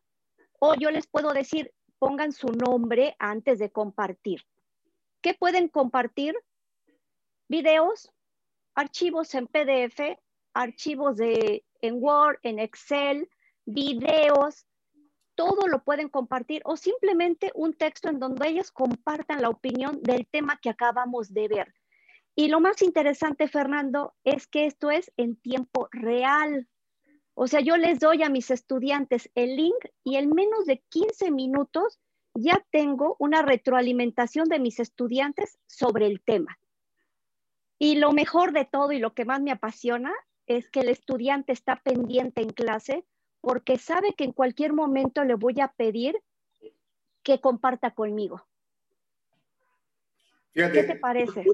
o 0.59 0.75
yo 0.75 0.91
les 0.91 1.07
puedo 1.07 1.33
decir, 1.33 1.73
pongan 1.97 2.31
su 2.31 2.49
nombre 2.49 3.15
antes 3.17 3.57
de 3.57 3.71
compartir. 3.71 4.43
¿Qué 5.23 5.33
pueden 5.33 5.67
compartir? 5.67 6.35
Videos, 7.49 8.09
archivos 8.75 9.35
en 9.35 9.47
PDF, 9.47 10.17
archivos 10.53 11.17
de, 11.17 11.65
en 11.81 11.95
Word, 12.01 12.37
en 12.43 12.59
Excel, 12.59 13.29
videos, 13.65 14.65
todo 15.35 15.67
lo 15.67 15.83
pueden 15.83 16.09
compartir 16.09 16.61
o 16.65 16.77
simplemente 16.77 17.51
un 17.55 17.73
texto 17.73 18.09
en 18.09 18.19
donde 18.19 18.47
ellos 18.47 18.71
compartan 18.71 19.41
la 19.41 19.49
opinión 19.49 20.01
del 20.03 20.27
tema 20.27 20.59
que 20.61 20.69
acabamos 20.69 21.33
de 21.33 21.47
ver. 21.47 21.73
Y 22.35 22.49
lo 22.49 22.59
más 22.59 22.81
interesante, 22.81 23.47
Fernando, 23.47 24.13
es 24.23 24.47
que 24.47 24.65
esto 24.65 24.91
es 24.91 25.11
en 25.17 25.35
tiempo 25.35 25.89
real. 25.91 26.67
O 27.33 27.47
sea, 27.47 27.61
yo 27.61 27.77
les 27.77 27.99
doy 27.99 28.21
a 28.23 28.29
mis 28.29 28.51
estudiantes 28.51 29.29
el 29.33 29.55
link 29.55 29.85
y 30.03 30.17
en 30.17 30.29
menos 30.29 30.65
de 30.65 30.83
15 30.89 31.31
minutos 31.31 31.99
ya 32.33 32.63
tengo 32.71 33.15
una 33.17 33.41
retroalimentación 33.41 34.49
de 34.49 34.59
mis 34.59 34.79
estudiantes 34.79 35.57
sobre 35.67 36.05
el 36.05 36.21
tema. 36.21 36.59
Y 37.79 37.95
lo 37.95 38.11
mejor 38.11 38.51
de 38.51 38.65
todo 38.65 38.91
y 38.91 38.99
lo 38.99 39.13
que 39.13 39.25
más 39.25 39.41
me 39.41 39.51
apasiona 39.51 40.13
es 40.45 40.69
que 40.69 40.81
el 40.81 40.89
estudiante 40.89 41.53
está 41.53 41.77
pendiente 41.77 42.41
en 42.41 42.49
clase 42.49 43.05
porque 43.41 43.77
sabe 43.77 44.13
que 44.15 44.25
en 44.25 44.33
cualquier 44.33 44.73
momento 44.73 45.23
le 45.23 45.35
voy 45.35 45.61
a 45.61 45.69
pedir 45.69 46.19
que 47.23 47.39
comparta 47.39 47.91
conmigo. 47.91 48.45
¿Qué 50.53 50.67
te 50.67 50.95
parece? 50.95 51.45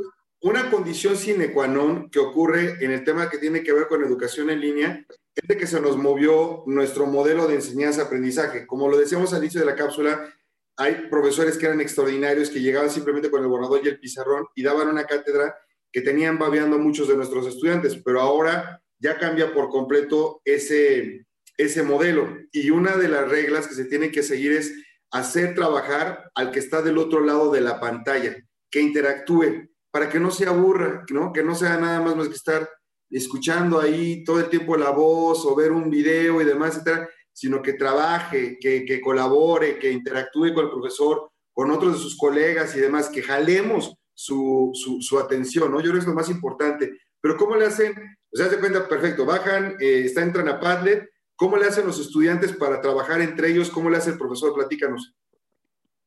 Una 0.41 0.69
condición 0.69 1.15
sine 1.15 1.51
qua 1.53 1.67
non 1.67 2.09
que 2.09 2.19
ocurre 2.19 2.77
en 2.83 2.91
el 2.91 3.03
tema 3.03 3.29
que 3.29 3.37
tiene 3.37 3.63
que 3.63 3.73
ver 3.73 3.87
con 3.87 4.03
educación 4.03 4.49
en 4.49 4.61
línea 4.61 5.05
es 5.33 5.47
de 5.47 5.57
que 5.57 5.67
se 5.67 5.81
nos 5.81 5.97
movió 5.97 6.63
nuestro 6.65 7.05
modelo 7.05 7.47
de 7.47 7.55
enseñanza-aprendizaje. 7.55 8.65
Como 8.65 8.87
lo 8.87 8.97
decíamos 8.97 9.33
al 9.33 9.43
inicio 9.43 9.59
de 9.59 9.65
la 9.65 9.75
cápsula, 9.75 10.31
hay 10.77 11.07
profesores 11.09 11.57
que 11.57 11.65
eran 11.65 11.81
extraordinarios, 11.81 12.49
que 12.49 12.61
llegaban 12.61 12.89
simplemente 12.89 13.29
con 13.29 13.41
el 13.41 13.47
borrador 13.47 13.81
y 13.83 13.89
el 13.89 13.99
pizarrón 13.99 14.45
y 14.55 14.63
daban 14.63 14.87
una 14.87 15.05
cátedra 15.05 15.55
que 15.95 16.01
tenían 16.01 16.37
babeando 16.37 16.77
muchos 16.77 17.07
de 17.07 17.15
nuestros 17.15 17.47
estudiantes, 17.47 17.95
pero 18.03 18.19
ahora 18.19 18.83
ya 18.99 19.17
cambia 19.17 19.53
por 19.53 19.69
completo 19.69 20.41
ese, 20.43 21.25
ese 21.57 21.83
modelo. 21.83 22.27
Y 22.51 22.69
una 22.69 22.97
de 22.97 23.07
las 23.07 23.29
reglas 23.29 23.65
que 23.65 23.75
se 23.75 23.85
tienen 23.85 24.11
que 24.11 24.21
seguir 24.21 24.51
es 24.51 24.73
hacer 25.09 25.55
trabajar 25.55 26.29
al 26.35 26.51
que 26.51 26.59
está 26.59 26.81
del 26.81 26.97
otro 26.97 27.21
lado 27.21 27.49
de 27.49 27.61
la 27.61 27.79
pantalla, 27.79 28.35
que 28.69 28.81
interactúe, 28.81 29.69
para 29.89 30.09
que 30.09 30.19
no 30.19 30.31
se 30.31 30.45
aburra, 30.45 31.05
¿no? 31.11 31.31
que 31.31 31.45
no 31.45 31.55
sea 31.55 31.77
nada 31.77 32.01
más 32.01 32.17
más 32.17 32.27
que 32.27 32.35
estar 32.35 32.69
escuchando 33.09 33.79
ahí 33.79 34.25
todo 34.25 34.41
el 34.41 34.49
tiempo 34.49 34.75
la 34.75 34.89
voz 34.89 35.45
o 35.45 35.55
ver 35.55 35.71
un 35.71 35.89
video 35.89 36.41
y 36.41 36.43
demás, 36.43 36.73
etcétera, 36.73 37.09
sino 37.31 37.61
que 37.61 37.71
trabaje, 37.71 38.57
que, 38.59 38.83
que 38.83 38.99
colabore, 38.99 39.79
que 39.79 39.91
interactúe 39.93 40.53
con 40.53 40.65
el 40.65 40.71
profesor, 40.71 41.31
con 41.53 41.71
otros 41.71 41.93
de 41.93 41.99
sus 41.99 42.17
colegas 42.17 42.75
y 42.75 42.81
demás, 42.81 43.07
que 43.07 43.23
jalemos 43.23 43.95
su, 44.15 44.71
su, 44.73 45.19
atención, 45.19 45.71
¿no? 45.71 45.79
Yo 45.79 45.91
creo 45.91 45.93
que 45.93 45.99
es 45.99 46.07
lo 46.07 46.13
más 46.13 46.29
importante. 46.29 46.97
Pero 47.21 47.37
¿cómo 47.37 47.55
le 47.55 47.67
hacen? 47.67 47.93
O 48.33 48.37
sea, 48.37 48.49
se 48.49 48.59
cuenta, 48.59 48.87
perfecto, 48.87 49.25
bajan, 49.25 49.75
eh, 49.79 50.03
está, 50.05 50.21
entran 50.21 50.47
a 50.49 50.59
Padlet, 50.59 51.09
¿Cómo 51.35 51.57
le 51.57 51.65
hacen 51.65 51.85
los 51.85 51.99
estudiantes 51.99 52.55
para 52.55 52.79
trabajar 52.79 53.19
entre 53.19 53.49
ellos? 53.49 53.69
¿Cómo 53.69 53.89
le 53.89 53.97
hace 53.97 54.11
el 54.11 54.17
profesor? 54.17 54.53
Platícanos. 54.53 55.13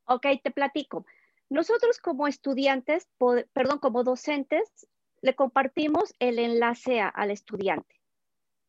Ok, 0.04 0.26
te 0.42 0.50
platico. 0.50 1.04
Nosotros 1.50 1.98
como 1.98 2.26
estudiantes, 2.26 3.08
perdón, 3.52 3.78
como 3.78 4.04
docentes, 4.04 4.88
le 5.20 5.34
compartimos 5.34 6.14
el 6.18 6.38
enlace 6.38 7.00
al 7.00 7.30
estudiante. 7.30 8.00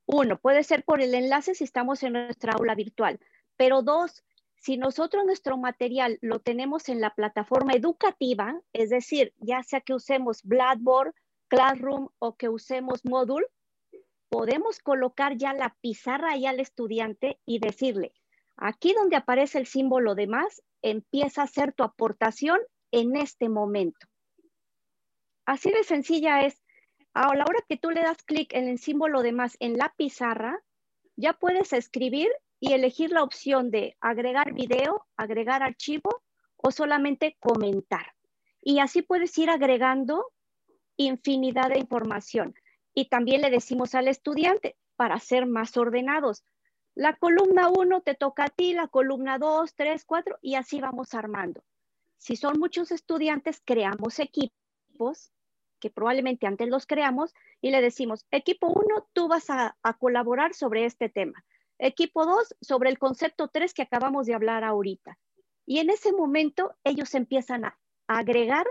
Uno, 0.05 0.37
puede 0.37 0.63
ser 0.63 0.83
por 0.83 1.01
el 1.01 1.13
enlace 1.13 1.55
si 1.55 1.63
estamos 1.63 2.03
en 2.03 2.13
nuestra 2.13 2.53
aula 2.53 2.75
virtual, 2.75 3.19
pero 3.55 3.83
dos, 3.83 4.23
si 4.59 4.77
nosotros 4.77 5.25
nuestro 5.25 5.57
material 5.57 6.19
lo 6.21 6.39
tenemos 6.39 6.89
en 6.89 6.99
la 6.99 7.15
plataforma 7.15 7.73
educativa, 7.73 8.61
es 8.73 8.89
decir, 8.89 9.33
ya 9.37 9.63
sea 9.63 9.79
que 9.79 9.93
usemos 9.93 10.43
Blackboard, 10.43 11.13
Classroom 11.47 12.09
o 12.19 12.35
que 12.35 12.49
usemos 12.49 13.05
Moodle, 13.05 13.47
podemos 14.27 14.79
colocar 14.79 15.37
ya 15.37 15.53
la 15.53 15.75
pizarra 15.81 16.31
ahí 16.31 16.45
al 16.45 16.59
estudiante 16.59 17.39
y 17.45 17.59
decirle, 17.59 18.13
aquí 18.57 18.93
donde 18.93 19.15
aparece 19.15 19.59
el 19.59 19.65
símbolo 19.65 20.13
de 20.13 20.27
más, 20.27 20.61
empieza 20.81 21.41
a 21.41 21.45
hacer 21.45 21.73
tu 21.73 21.83
aportación 21.83 22.59
en 22.91 23.15
este 23.15 23.47
momento. 23.47 24.07
Así 25.45 25.71
de 25.71 25.83
sencilla 25.83 26.45
es. 26.45 26.61
A 27.13 27.33
la 27.35 27.43
hora 27.43 27.59
que 27.67 27.77
tú 27.77 27.89
le 27.89 28.01
das 28.01 28.21
clic 28.23 28.53
en 28.53 28.67
el 28.67 28.77
símbolo 28.77 29.23
de 29.23 29.31
más 29.31 29.57
en 29.59 29.77
la 29.77 29.93
pizarra, 29.97 30.61
ya 31.15 31.33
puedes 31.33 31.73
escribir 31.73 32.29
y 32.59 32.73
elegir 32.73 33.11
la 33.11 33.23
opción 33.23 33.71
de 33.71 33.95
agregar 34.01 34.53
video, 34.53 35.05
agregar 35.15 35.63
archivo 35.63 36.23
o 36.57 36.71
solamente 36.71 37.37
comentar. 37.39 38.13
Y 38.61 38.79
así 38.79 39.01
puedes 39.01 39.37
ir 39.37 39.49
agregando 39.49 40.25
infinidad 40.97 41.69
de 41.69 41.79
información. 41.79 42.53
Y 42.93 43.05
también 43.05 43.41
le 43.41 43.49
decimos 43.49 43.95
al 43.95 44.07
estudiante, 44.07 44.75
para 44.95 45.17
ser 45.19 45.45
más 45.45 45.77
ordenados, 45.77 46.43
la 46.93 47.15
columna 47.15 47.69
1 47.69 48.01
te 48.01 48.15
toca 48.15 48.45
a 48.45 48.49
ti, 48.49 48.73
la 48.73 48.89
columna 48.89 49.37
2, 49.37 49.73
3, 49.73 50.03
4 50.03 50.39
y 50.41 50.55
así 50.55 50.81
vamos 50.81 51.13
armando. 51.13 51.63
Si 52.17 52.35
son 52.35 52.59
muchos 52.59 52.91
estudiantes, 52.91 53.61
creamos 53.63 54.19
equipos, 54.19 55.31
que 55.79 55.89
probablemente 55.89 56.45
antes 56.45 56.67
los 56.67 56.85
creamos, 56.85 57.33
y 57.61 57.71
le 57.71 57.81
decimos, 57.81 58.25
equipo 58.31 58.67
1, 58.67 59.07
tú 59.13 59.29
vas 59.29 59.49
a, 59.49 59.77
a 59.81 59.93
colaborar 59.93 60.53
sobre 60.53 60.83
este 60.83 61.07
tema. 61.07 61.45
Equipo 61.79 62.25
2, 62.25 62.55
sobre 62.61 62.89
el 62.89 62.99
concepto 62.99 63.47
3 63.47 63.73
que 63.73 63.81
acabamos 63.81 64.27
de 64.27 64.35
hablar 64.35 64.63
ahorita. 64.63 65.17
Y 65.65 65.79
en 65.79 65.89
ese 65.89 66.11
momento 66.11 66.75
ellos 66.83 67.15
empiezan 67.15 67.65
a 67.65 67.79
agregar 68.07 68.67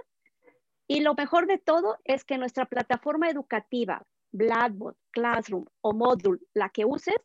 y 0.86 1.00
lo 1.00 1.14
mejor 1.14 1.46
de 1.46 1.58
todo 1.58 1.98
es 2.04 2.24
que 2.24 2.38
nuestra 2.38 2.66
plataforma 2.66 3.28
educativa 3.28 4.02
Blackboard, 4.32 4.96
Classroom 5.10 5.66
o 5.80 5.92
Moodle, 5.92 6.38
la 6.54 6.70
que 6.70 6.84
uses, 6.84 7.16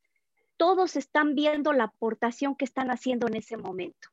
todos 0.57 0.95
están 0.95 1.35
viendo 1.35 1.73
la 1.73 1.85
aportación 1.85 2.55
que 2.55 2.65
están 2.65 2.91
haciendo 2.91 3.27
en 3.27 3.35
ese 3.35 3.57
momento. 3.57 4.09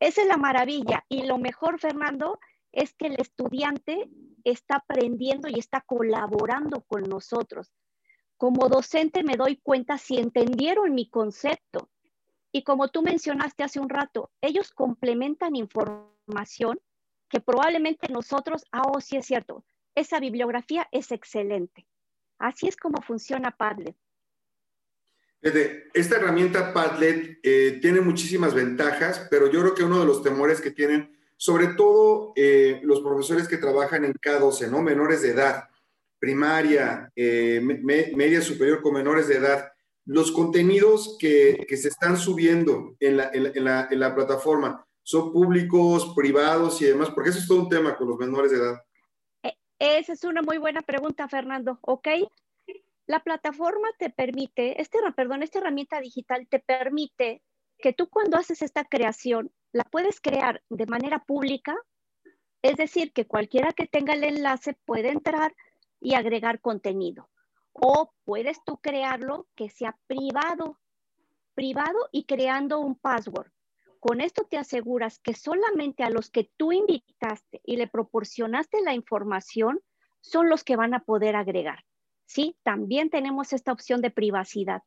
Esa 0.00 0.22
es 0.22 0.28
la 0.28 0.36
maravilla. 0.36 1.04
Y 1.08 1.22
lo 1.26 1.38
mejor, 1.38 1.78
Fernando, 1.78 2.38
es 2.72 2.94
que 2.94 3.06
el 3.06 3.20
estudiante 3.20 4.08
está 4.44 4.76
aprendiendo 4.76 5.48
y 5.48 5.58
está 5.58 5.80
colaborando 5.80 6.82
con 6.82 7.02
nosotros. 7.04 7.72
Como 8.36 8.68
docente 8.68 9.22
me 9.22 9.36
doy 9.36 9.56
cuenta 9.56 9.98
si 9.98 10.18
entendieron 10.18 10.94
mi 10.94 11.08
concepto. 11.08 11.90
Y 12.52 12.62
como 12.64 12.88
tú 12.88 13.02
mencionaste 13.02 13.64
hace 13.64 13.80
un 13.80 13.88
rato, 13.88 14.30
ellos 14.40 14.72
complementan 14.72 15.56
información 15.56 16.78
que 17.28 17.40
probablemente 17.40 18.08
nosotros, 18.08 18.64
ah, 18.72 18.82
oh, 18.86 19.00
sí 19.00 19.16
es 19.16 19.26
cierto, 19.26 19.64
esa 19.94 20.20
bibliografía 20.20 20.88
es 20.92 21.10
excelente. 21.12 21.86
Así 22.38 22.68
es 22.68 22.76
como 22.76 23.02
funciona 23.02 23.50
Padlet. 23.50 23.96
Esta 25.94 26.16
herramienta 26.16 26.72
Padlet 26.72 27.38
eh, 27.42 27.78
tiene 27.80 28.00
muchísimas 28.00 28.52
ventajas, 28.52 29.26
pero 29.30 29.50
yo 29.50 29.60
creo 29.60 29.74
que 29.74 29.84
uno 29.84 30.00
de 30.00 30.06
los 30.06 30.22
temores 30.22 30.60
que 30.60 30.70
tienen, 30.70 31.16
sobre 31.36 31.68
todo 31.68 32.32
eh, 32.36 32.80
los 32.82 33.00
profesores 33.00 33.46
que 33.46 33.58
trabajan 33.58 34.04
en 34.04 34.12
K12, 34.14 34.70
¿no? 34.70 34.82
Menores 34.82 35.22
de 35.22 35.30
edad, 35.30 35.68
primaria, 36.18 37.10
eh, 37.14 37.60
media 37.60 38.40
superior 38.40 38.82
con 38.82 38.94
menores 38.94 39.28
de 39.28 39.36
edad, 39.36 39.68
los 40.04 40.32
contenidos 40.32 41.16
que, 41.18 41.66
se 41.68 41.88
están 41.88 42.16
subiendo 42.16 42.96
en 43.00 43.16
la, 43.16 43.30
en 43.32 44.00
la 44.00 44.14
plataforma, 44.14 44.86
¿son 45.02 45.32
públicos, 45.32 46.12
privados 46.16 46.80
y 46.82 46.86
demás? 46.86 47.10
Porque 47.10 47.30
eso 47.30 47.38
es 47.38 47.48
todo 47.48 47.60
un 47.62 47.68
tema 47.68 47.96
con 47.96 48.08
los 48.08 48.18
menores 48.18 48.50
de 48.50 48.58
edad. 48.58 48.82
Esa 49.78 50.14
es 50.14 50.24
una 50.24 50.42
muy 50.42 50.58
buena 50.58 50.82
pregunta, 50.82 51.28
Fernando. 51.28 51.78
¿Ok? 51.82 52.08
La 53.06 53.20
plataforma 53.20 53.88
te 53.98 54.10
permite, 54.10 54.80
este, 54.80 54.98
perdón, 55.14 55.42
esta 55.42 55.58
herramienta 55.58 56.00
digital 56.00 56.48
te 56.48 56.58
permite 56.58 57.42
que 57.78 57.92
tú 57.92 58.08
cuando 58.08 58.36
haces 58.38 58.62
esta 58.62 58.84
creación, 58.84 59.52
la 59.72 59.84
puedes 59.84 60.20
crear 60.20 60.62
de 60.70 60.86
manera 60.86 61.20
pública, 61.24 61.76
es 62.62 62.76
decir, 62.76 63.12
que 63.12 63.26
cualquiera 63.26 63.72
que 63.72 63.86
tenga 63.86 64.14
el 64.14 64.24
enlace 64.24 64.76
puede 64.86 65.10
entrar 65.10 65.54
y 66.00 66.14
agregar 66.14 66.60
contenido. 66.60 67.28
O 67.72 68.12
puedes 68.24 68.62
tú 68.64 68.78
crearlo 68.78 69.48
que 69.54 69.68
sea 69.68 69.96
privado, 70.06 70.78
privado 71.54 72.08
y 72.12 72.24
creando 72.24 72.80
un 72.80 72.96
password. 72.96 73.50
Con 74.00 74.20
esto 74.20 74.46
te 74.48 74.56
aseguras 74.56 75.18
que 75.18 75.34
solamente 75.34 76.02
a 76.04 76.10
los 76.10 76.30
que 76.30 76.50
tú 76.56 76.72
invitaste 76.72 77.60
y 77.64 77.76
le 77.76 77.88
proporcionaste 77.88 78.80
la 78.82 78.94
información 78.94 79.80
son 80.20 80.48
los 80.48 80.64
que 80.64 80.76
van 80.76 80.94
a 80.94 81.04
poder 81.04 81.36
agregar. 81.36 81.84
Sí, 82.26 82.56
también 82.62 83.10
tenemos 83.10 83.52
esta 83.52 83.72
opción 83.72 84.00
de 84.00 84.10
privacidad. 84.10 84.82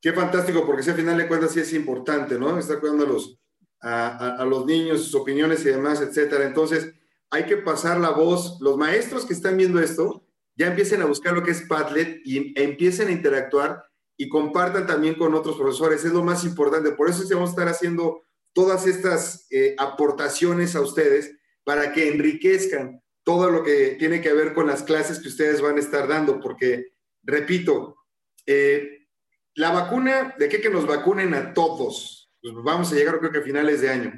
Qué 0.00 0.12
fantástico, 0.12 0.66
porque 0.66 0.82
si 0.82 0.90
al 0.90 0.96
final 0.96 1.16
de 1.16 1.28
cuentas 1.28 1.52
sí 1.52 1.60
es 1.60 1.72
importante, 1.72 2.38
¿no? 2.38 2.58
Estar 2.58 2.80
cuidando 2.80 3.04
a 3.04 3.08
los, 3.08 3.38
a, 3.80 4.44
los 4.44 4.66
niños, 4.66 5.04
sus 5.04 5.14
opiniones 5.14 5.64
y 5.64 5.68
demás, 5.68 6.00
etcétera. 6.00 6.44
Entonces, 6.44 6.92
hay 7.32 7.46
que 7.46 7.56
pasar 7.56 7.98
la 7.98 8.10
voz. 8.10 8.58
Los 8.60 8.76
maestros 8.76 9.24
que 9.24 9.32
están 9.32 9.56
viendo 9.56 9.80
esto 9.80 10.24
ya 10.54 10.66
empiecen 10.66 11.00
a 11.00 11.06
buscar 11.06 11.32
lo 11.32 11.42
que 11.42 11.50
es 11.50 11.62
Padlet 11.62 12.20
y 12.24 12.52
empiecen 12.60 13.08
a 13.08 13.12
interactuar 13.12 13.84
y 14.18 14.28
compartan 14.28 14.86
también 14.86 15.14
con 15.14 15.34
otros 15.34 15.56
profesores. 15.56 16.04
Es 16.04 16.12
lo 16.12 16.22
más 16.22 16.44
importante. 16.44 16.92
Por 16.92 17.08
eso 17.08 17.24
vamos 17.32 17.50
a 17.50 17.52
estar 17.52 17.68
haciendo 17.68 18.22
todas 18.52 18.86
estas 18.86 19.46
eh, 19.50 19.74
aportaciones 19.78 20.76
a 20.76 20.82
ustedes 20.82 21.34
para 21.64 21.92
que 21.92 22.08
enriquezcan 22.08 23.02
todo 23.24 23.50
lo 23.50 23.62
que 23.62 23.96
tiene 23.98 24.20
que 24.20 24.34
ver 24.34 24.52
con 24.52 24.66
las 24.66 24.82
clases 24.82 25.18
que 25.18 25.28
ustedes 25.28 25.62
van 25.62 25.76
a 25.76 25.80
estar 25.80 26.08
dando, 26.08 26.38
porque, 26.40 26.88
repito, 27.22 27.96
eh, 28.44 29.06
la 29.54 29.70
vacuna, 29.70 30.34
¿de 30.38 30.48
qué 30.48 30.60
que 30.60 30.70
nos 30.70 30.86
vacunen 30.86 31.32
a 31.32 31.54
todos? 31.54 32.30
Pues 32.42 32.54
vamos 32.62 32.92
a 32.92 32.94
llegar 32.94 33.20
creo 33.20 33.30
que 33.32 33.38
a 33.38 33.42
finales 33.42 33.80
de 33.80 33.90
año. 33.90 34.12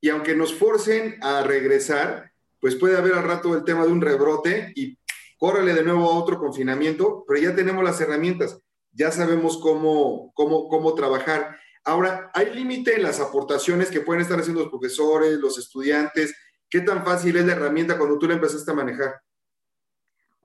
Y 0.00 0.08
aunque 0.08 0.34
nos 0.34 0.54
forcen 0.54 1.18
a 1.20 1.42
regresar, 1.42 2.33
pues 2.64 2.76
puede 2.76 2.96
haber 2.96 3.12
al 3.12 3.24
rato 3.24 3.54
el 3.54 3.62
tema 3.62 3.84
de 3.84 3.92
un 3.92 4.00
rebrote 4.00 4.72
y 4.74 4.98
córrele 5.36 5.74
de 5.74 5.82
nuevo 5.82 6.10
a 6.10 6.16
otro 6.16 6.38
confinamiento, 6.38 7.22
pero 7.28 7.38
ya 7.38 7.54
tenemos 7.54 7.84
las 7.84 8.00
herramientas, 8.00 8.58
ya 8.90 9.10
sabemos 9.10 9.58
cómo, 9.58 10.32
cómo, 10.32 10.66
cómo 10.70 10.94
trabajar. 10.94 11.58
Ahora, 11.84 12.30
¿hay 12.32 12.54
límite 12.54 12.94
en 12.94 13.02
las 13.02 13.20
aportaciones 13.20 13.90
que 13.90 14.00
pueden 14.00 14.22
estar 14.22 14.40
haciendo 14.40 14.62
los 14.62 14.70
profesores, 14.70 15.38
los 15.38 15.58
estudiantes? 15.58 16.34
¿Qué 16.70 16.80
tan 16.80 17.04
fácil 17.04 17.36
es 17.36 17.44
la 17.44 17.52
herramienta 17.52 17.98
cuando 17.98 18.18
tú 18.18 18.26
la 18.28 18.32
empezaste 18.32 18.70
a 18.70 18.74
manejar? 18.74 19.20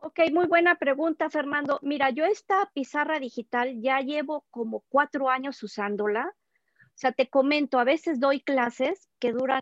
Ok, 0.01 0.19
muy 0.33 0.47
buena 0.47 0.75
pregunta, 0.75 1.29
Fernando. 1.29 1.79
Mira, 1.83 2.09
yo 2.09 2.25
esta 2.25 2.69
pizarra 2.73 3.21
digital 3.21 3.79
ya 3.79 4.01
llevo 4.01 4.43
como 4.51 4.83
cuatro 4.89 5.29
años 5.29 5.63
usándola. 5.63 6.35
O 6.83 6.95
sea, 6.95 7.13
te 7.13 7.29
comento, 7.29 7.79
a 7.79 7.85
veces 7.85 8.19
doy 8.19 8.41
clases 8.41 9.07
que 9.19 9.31
duran 9.31 9.61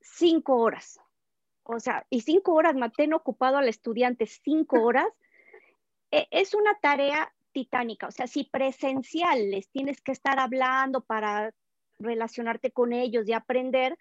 cinco 0.00 0.56
horas. 0.56 0.98
O 1.64 1.80
sea, 1.80 2.06
y 2.10 2.20
cinco 2.20 2.54
horas 2.54 2.76
mantén 2.76 3.14
ocupado 3.14 3.56
al 3.56 3.68
estudiante 3.68 4.26
cinco 4.26 4.82
horas. 4.84 5.08
E, 6.10 6.28
es 6.30 6.54
una 6.54 6.78
tarea 6.80 7.32
titánica. 7.52 8.06
O 8.06 8.10
sea, 8.10 8.26
si 8.26 8.44
presencial 8.44 9.50
les 9.50 9.68
tienes 9.70 10.00
que 10.00 10.12
estar 10.12 10.38
hablando 10.38 11.02
para 11.02 11.52
relacionarte 11.98 12.70
con 12.70 12.92
ellos 12.92 13.26
y 13.28 13.32
aprender, 13.32 13.96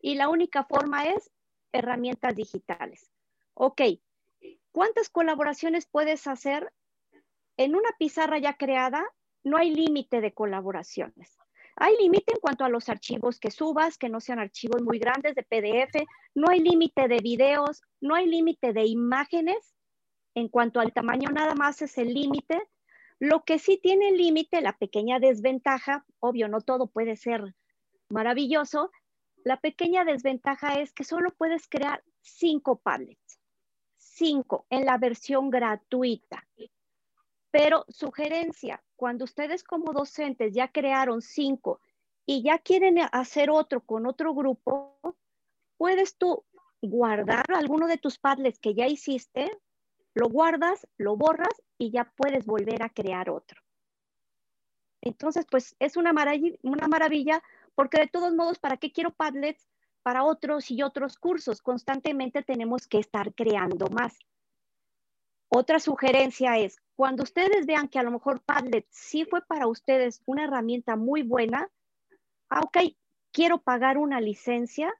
y 0.00 0.16
la 0.16 0.28
única 0.28 0.64
forma 0.64 1.06
es 1.06 1.30
herramientas 1.72 2.34
digitales. 2.34 3.10
Ok, 3.54 3.80
¿cuántas 4.72 5.08
colaboraciones 5.08 5.86
puedes 5.86 6.26
hacer? 6.26 6.72
En 7.56 7.76
una 7.76 7.90
pizarra 7.98 8.38
ya 8.38 8.54
creada, 8.54 9.04
no 9.44 9.56
hay 9.56 9.74
límite 9.74 10.20
de 10.20 10.32
colaboraciones. 10.32 11.38
Hay 11.76 11.96
límite 11.98 12.32
en 12.34 12.40
cuanto 12.40 12.64
a 12.64 12.68
los 12.68 12.88
archivos 12.88 13.40
que 13.40 13.50
subas, 13.50 13.98
que 13.98 14.08
no 14.08 14.20
sean 14.20 14.38
archivos 14.38 14.82
muy 14.82 14.98
grandes 14.98 15.34
de 15.34 15.42
PDF, 15.42 16.06
no 16.34 16.48
hay 16.50 16.60
límite 16.60 17.08
de 17.08 17.18
videos, 17.18 17.82
no 18.00 18.14
hay 18.14 18.26
límite 18.26 18.72
de 18.72 18.86
imágenes. 18.86 19.74
En 20.34 20.48
cuanto 20.48 20.80
al 20.80 20.92
tamaño, 20.92 21.30
nada 21.30 21.54
más 21.54 21.82
es 21.82 21.98
el 21.98 22.14
límite. 22.14 22.60
Lo 23.18 23.44
que 23.44 23.58
sí 23.58 23.78
tiene 23.82 24.12
límite, 24.12 24.60
la 24.60 24.76
pequeña 24.76 25.18
desventaja, 25.18 26.04
obvio, 26.20 26.48
no 26.48 26.60
todo 26.60 26.86
puede 26.88 27.16
ser 27.16 27.54
maravilloso, 28.08 28.90
la 29.44 29.60
pequeña 29.60 30.04
desventaja 30.04 30.80
es 30.80 30.92
que 30.92 31.04
solo 31.04 31.32
puedes 31.36 31.68
crear 31.68 32.02
cinco 32.22 32.76
Padlets, 32.76 33.40
cinco 33.96 34.66
en 34.70 34.86
la 34.86 34.96
versión 34.96 35.50
gratuita. 35.50 36.46
Pero 37.54 37.84
sugerencia, 37.88 38.82
cuando 38.96 39.24
ustedes 39.24 39.62
como 39.62 39.92
docentes 39.92 40.52
ya 40.52 40.66
crearon 40.72 41.22
cinco 41.22 41.80
y 42.26 42.42
ya 42.42 42.58
quieren 42.58 42.98
hacer 43.12 43.48
otro 43.48 43.80
con 43.80 44.06
otro 44.06 44.34
grupo, 44.34 44.98
puedes 45.76 46.16
tú 46.16 46.44
guardar 46.82 47.44
alguno 47.54 47.86
de 47.86 47.96
tus 47.96 48.18
Padlets 48.18 48.58
que 48.58 48.74
ya 48.74 48.88
hiciste, 48.88 49.56
lo 50.14 50.28
guardas, 50.28 50.88
lo 50.96 51.16
borras 51.16 51.62
y 51.78 51.92
ya 51.92 52.12
puedes 52.16 52.44
volver 52.44 52.82
a 52.82 52.88
crear 52.88 53.30
otro. 53.30 53.62
Entonces, 55.00 55.46
pues 55.48 55.76
es 55.78 55.96
una 55.96 56.12
maravilla, 56.12 57.40
porque 57.76 58.00
de 58.00 58.08
todos 58.08 58.34
modos, 58.34 58.58
¿para 58.58 58.78
qué 58.78 58.90
quiero 58.90 59.12
Padlets 59.12 59.68
para 60.02 60.24
otros 60.24 60.72
y 60.72 60.82
otros 60.82 61.16
cursos? 61.16 61.62
Constantemente 61.62 62.42
tenemos 62.42 62.88
que 62.88 62.98
estar 62.98 63.32
creando 63.32 63.86
más. 63.90 64.18
Otra 65.48 65.78
sugerencia 65.78 66.58
es, 66.58 66.78
cuando 66.96 67.22
ustedes 67.22 67.66
vean 67.66 67.88
que 67.88 67.98
a 67.98 68.02
lo 68.02 68.10
mejor 68.10 68.42
Padlet 68.42 68.86
sí 68.90 69.24
fue 69.24 69.42
para 69.42 69.66
ustedes 69.66 70.22
una 70.26 70.44
herramienta 70.44 70.96
muy 70.96 71.22
buena, 71.22 71.68
ah, 72.50 72.60
ok, 72.60 72.78
quiero 73.32 73.62
pagar 73.62 73.98
una 73.98 74.20
licencia. 74.20 74.94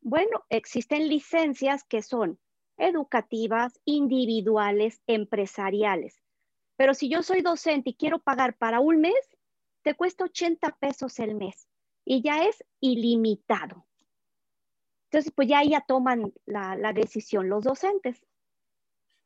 Bueno, 0.00 0.44
existen 0.48 1.08
licencias 1.08 1.84
que 1.84 2.02
son 2.02 2.38
educativas, 2.78 3.80
individuales, 3.84 5.02
empresariales. 5.06 6.22
Pero 6.76 6.94
si 6.94 7.08
yo 7.08 7.22
soy 7.22 7.40
docente 7.40 7.90
y 7.90 7.94
quiero 7.94 8.18
pagar 8.18 8.56
para 8.56 8.80
un 8.80 9.00
mes, 9.00 9.36
te 9.82 9.94
cuesta 9.94 10.24
80 10.24 10.76
pesos 10.78 11.18
el 11.18 11.34
mes 11.34 11.68
y 12.04 12.22
ya 12.22 12.44
es 12.44 12.64
ilimitado. 12.80 13.86
Entonces, 15.10 15.32
pues 15.34 15.48
ya 15.48 15.62
ya 15.64 15.80
toman 15.80 16.32
la, 16.44 16.92
decisión 16.92 17.48
los 17.48 17.64
docentes. 17.64 18.24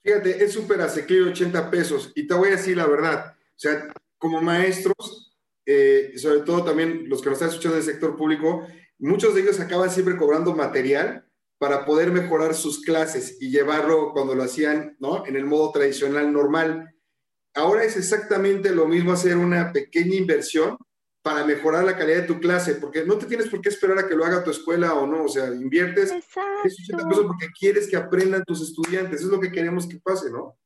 Fíjate, 0.03 0.43
es 0.43 0.53
súper 0.53 0.81
asequible 0.81 1.31
80 1.31 1.71
pesos. 1.71 2.13
Y 2.15 2.27
te 2.27 2.35
voy 2.35 2.49
a 2.49 2.53
decir 2.53 2.77
la 2.77 2.87
verdad. 2.87 3.35
O 3.37 3.59
sea, 3.59 3.93
como 4.19 4.41
maestros, 4.41 5.37
eh, 5.67 6.13
sobre 6.17 6.41
todo 6.41 6.65
también 6.65 7.09
los 7.09 7.21
que 7.21 7.29
nos 7.29 7.37
están 7.37 7.51
escuchando 7.51 7.77
del 7.77 7.85
sector 7.85 8.17
público, 8.17 8.67
muchos 8.99 9.35
de 9.35 9.43
ellos 9.43 9.61
acaban 9.61 9.91
siempre 9.91 10.17
cobrando 10.17 10.55
material 10.55 11.27
para 11.59 11.85
poder 11.85 12.11
mejorar 12.11 12.55
sus 12.55 12.83
clases 12.83 13.37
y 13.41 13.51
llevarlo 13.51 14.13
cuando 14.13 14.35
lo 14.35 14.43
hacían, 14.43 14.97
¿no? 14.99 15.27
En 15.27 15.37
el 15.37 15.45
modo 15.45 15.71
tradicional 15.73 16.33
normal. 16.33 16.95
Ahora 17.55 17.85
es 17.85 17.97
exactamente 17.97 18.75
lo 18.75 18.87
mismo 18.87 19.13
hacer 19.13 19.37
una 19.37 19.73
pequeña 19.73 20.15
inversión 20.15 20.79
para 21.23 21.45
mejorar 21.45 21.85
la 21.85 21.97
calidad 21.97 22.23
de 22.23 22.27
tu 22.27 22.41
clase, 22.41 22.77
porque 22.77 23.05
no 23.05 23.19
te 23.19 23.27
tienes 23.27 23.49
por 23.49 23.61
qué 23.61 23.69
esperar 23.69 23.99
a 23.99 24.09
que 24.09 24.15
lo 24.15 24.25
haga 24.25 24.43
tu 24.43 24.51
escuela 24.51 24.95
o 24.95 25.07
no, 25.07 25.25
o 25.25 25.29
sea, 25.29 25.47
inviertes 25.49 26.13
porque 27.27 27.49
quieres 27.59 27.89
que 27.89 27.97
aprendan 27.97 28.45
tus 28.45 28.63
estudiantes, 28.63 29.21
es 29.21 29.27
lo 29.27 29.39
que 29.39 29.53
queremos 29.53 29.87
que 29.87 29.99
pase, 29.99 30.31
¿no? 30.31 30.57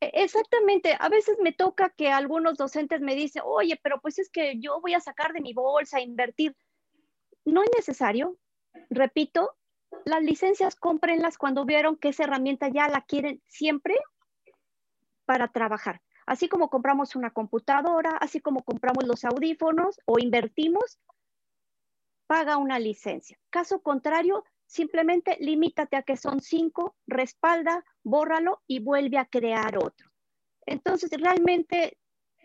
E, 0.00 0.10
exactamente, 0.22 0.96
a 0.98 1.08
veces 1.08 1.38
me 1.42 1.52
toca 1.52 1.88
que 1.88 2.10
algunos 2.10 2.58
docentes 2.58 3.00
me 3.00 3.14
dicen, 3.14 3.42
oye, 3.46 3.80
pero 3.82 4.00
pues 4.00 4.18
es 4.18 4.28
que 4.28 4.60
yo 4.60 4.80
voy 4.82 4.92
a 4.92 5.00
sacar 5.00 5.32
de 5.32 5.40
mi 5.40 5.54
bolsa, 5.54 6.00
invertir. 6.00 6.54
No 7.46 7.62
es 7.62 7.70
necesario, 7.74 8.36
repito, 8.90 9.56
las 10.04 10.22
licencias 10.22 10.76
cómprenlas 10.76 11.38
cuando 11.38 11.64
vieron 11.64 11.96
que 11.96 12.08
esa 12.08 12.24
herramienta 12.24 12.68
ya 12.68 12.88
la 12.88 13.02
quieren 13.02 13.42
siempre 13.46 13.96
para 15.24 15.48
trabajar. 15.48 16.02
Así 16.26 16.48
como 16.48 16.70
compramos 16.70 17.16
una 17.16 17.30
computadora, 17.30 18.16
así 18.18 18.40
como 18.40 18.62
compramos 18.62 19.04
los 19.04 19.24
audífonos 19.24 20.00
o 20.06 20.18
invertimos, 20.18 20.98
paga 22.26 22.56
una 22.56 22.78
licencia. 22.78 23.38
Caso 23.50 23.82
contrario, 23.82 24.44
simplemente 24.66 25.36
limítate 25.40 25.96
a 25.96 26.02
que 26.02 26.16
son 26.16 26.40
cinco, 26.40 26.96
respalda, 27.06 27.84
bórralo 28.02 28.62
y 28.66 28.80
vuelve 28.80 29.18
a 29.18 29.26
crear 29.26 29.76
otro. 29.76 30.10
Entonces, 30.66 31.10
realmente 31.10 31.98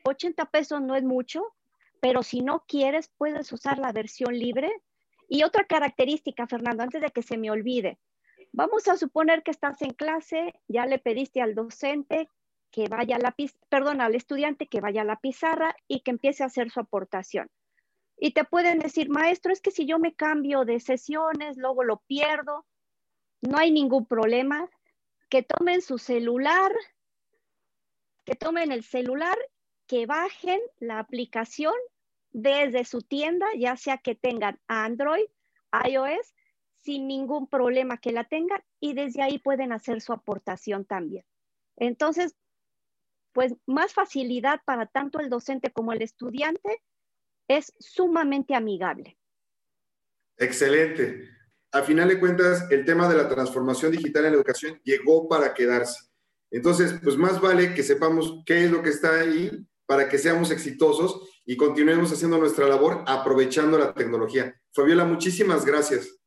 80 0.03 0.45
pesos 0.45 0.81
no 0.81 0.95
es 0.95 1.03
mucho, 1.03 1.55
pero 2.01 2.23
si 2.23 2.41
no 2.41 2.65
quieres, 2.67 3.11
puedes 3.17 3.51
usar 3.51 3.77
la 3.77 3.91
versión 3.91 4.37
libre. 4.37 4.71
Y 5.27 5.43
otra 5.43 5.65
característica, 5.65 6.47
Fernando, 6.47 6.83
antes 6.83 7.01
de 7.01 7.11
que 7.11 7.21
se 7.21 7.37
me 7.37 7.51
olvide, 7.51 7.99
vamos 8.51 8.87
a 8.87 8.97
suponer 8.97 9.43
que 9.43 9.51
estás 9.51 9.81
en 9.81 9.91
clase, 9.91 10.53
ya 10.67 10.85
le 10.85 10.99
pediste 10.99 11.41
al 11.41 11.55
docente 11.55 12.29
que 12.71 12.87
vaya 12.87 13.15
a 13.15 13.19
la 13.19 13.35
al 14.03 14.15
estudiante 14.15 14.67
que 14.67 14.81
vaya 14.81 15.01
a 15.01 15.05
la 15.05 15.19
pizarra 15.19 15.75
y 15.87 16.01
que 16.01 16.11
empiece 16.11 16.43
a 16.43 16.47
hacer 16.47 16.69
su 16.71 16.79
aportación. 16.79 17.49
Y 18.17 18.31
te 18.31 18.43
pueden 18.43 18.79
decir, 18.79 19.09
maestro, 19.09 19.53
es 19.53 19.61
que 19.61 19.71
si 19.71 19.85
yo 19.85 19.97
me 19.97 20.13
cambio 20.13 20.65
de 20.65 20.79
sesiones, 20.79 21.57
luego 21.57 21.83
lo 21.83 21.97
pierdo, 22.07 22.65
no 23.41 23.57
hay 23.57 23.71
ningún 23.71 24.05
problema. 24.05 24.69
Que 25.29 25.43
tomen 25.43 25.81
su 25.81 25.99
celular, 25.99 26.71
que 28.25 28.35
tomen 28.35 28.71
el 28.71 28.83
celular, 28.83 29.37
que 29.87 30.05
bajen 30.05 30.59
la 30.79 30.99
aplicación 30.99 31.73
desde 32.31 32.83
su 32.83 33.01
tienda, 33.01 33.47
ya 33.57 33.77
sea 33.77 33.97
que 33.97 34.15
tengan 34.15 34.59
Android, 34.67 35.25
iOS, 35.87 36.33
sin 36.75 37.07
ningún 37.07 37.47
problema 37.47 37.97
que 37.97 38.11
la 38.11 38.23
tengan 38.23 38.61
y 38.79 38.93
desde 38.93 39.21
ahí 39.21 39.39
pueden 39.39 39.71
hacer 39.71 40.01
su 40.01 40.13
aportación 40.13 40.85
también. 40.85 41.25
Entonces, 41.75 42.35
pues 43.39 43.55
más 43.67 43.93
facilidad 43.93 44.59
para 44.65 44.85
tanto 44.85 45.21
el 45.21 45.29
docente 45.29 45.71
como 45.71 45.93
el 45.93 46.01
estudiante 46.01 46.83
es 47.47 47.71
sumamente 47.79 48.53
amigable. 48.53 49.17
Excelente. 50.35 51.23
A 51.71 51.83
final 51.83 52.09
de 52.09 52.19
cuentas, 52.19 52.69
el 52.69 52.83
tema 52.83 53.07
de 53.07 53.15
la 53.15 53.29
transformación 53.29 53.93
digital 53.93 54.25
en 54.25 54.31
la 54.33 54.37
educación 54.39 54.81
llegó 54.83 55.29
para 55.29 55.53
quedarse. 55.53 56.09
Entonces, 56.51 56.99
pues 57.01 57.15
más 57.15 57.39
vale 57.39 57.73
que 57.73 57.81
sepamos 57.81 58.43
qué 58.45 58.65
es 58.65 58.71
lo 58.71 58.83
que 58.83 58.89
está 58.89 59.21
ahí 59.21 59.49
para 59.85 60.09
que 60.09 60.17
seamos 60.17 60.51
exitosos 60.51 61.21
y 61.45 61.55
continuemos 61.55 62.11
haciendo 62.11 62.39
nuestra 62.39 62.67
labor 62.67 63.05
aprovechando 63.07 63.77
la 63.77 63.93
tecnología. 63.93 64.53
Fabiola, 64.73 65.05
muchísimas 65.05 65.65
gracias. 65.65 66.18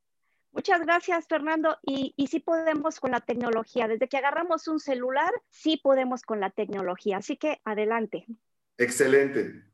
Muchas 0.53 0.83
gracias, 0.83 1.27
Fernando. 1.27 1.79
Y, 1.83 2.15
y 2.17 2.27
sí 2.27 2.41
podemos 2.41 3.01
con 3.01 3.11
la 3.11 3.21
tecnología. 3.21 3.89
Desde 3.89 4.09
que 4.09 4.19
agarramos 4.19 4.69
un 4.69 4.81
celular, 4.81 5.33
sí 5.49 5.79
podemos 5.83 6.23
con 6.23 6.41
la 6.41 6.51
tecnología. 6.51 7.17
Así 7.19 7.37
que 7.37 7.61
adelante. 7.65 8.27
Excelente. 8.77 9.72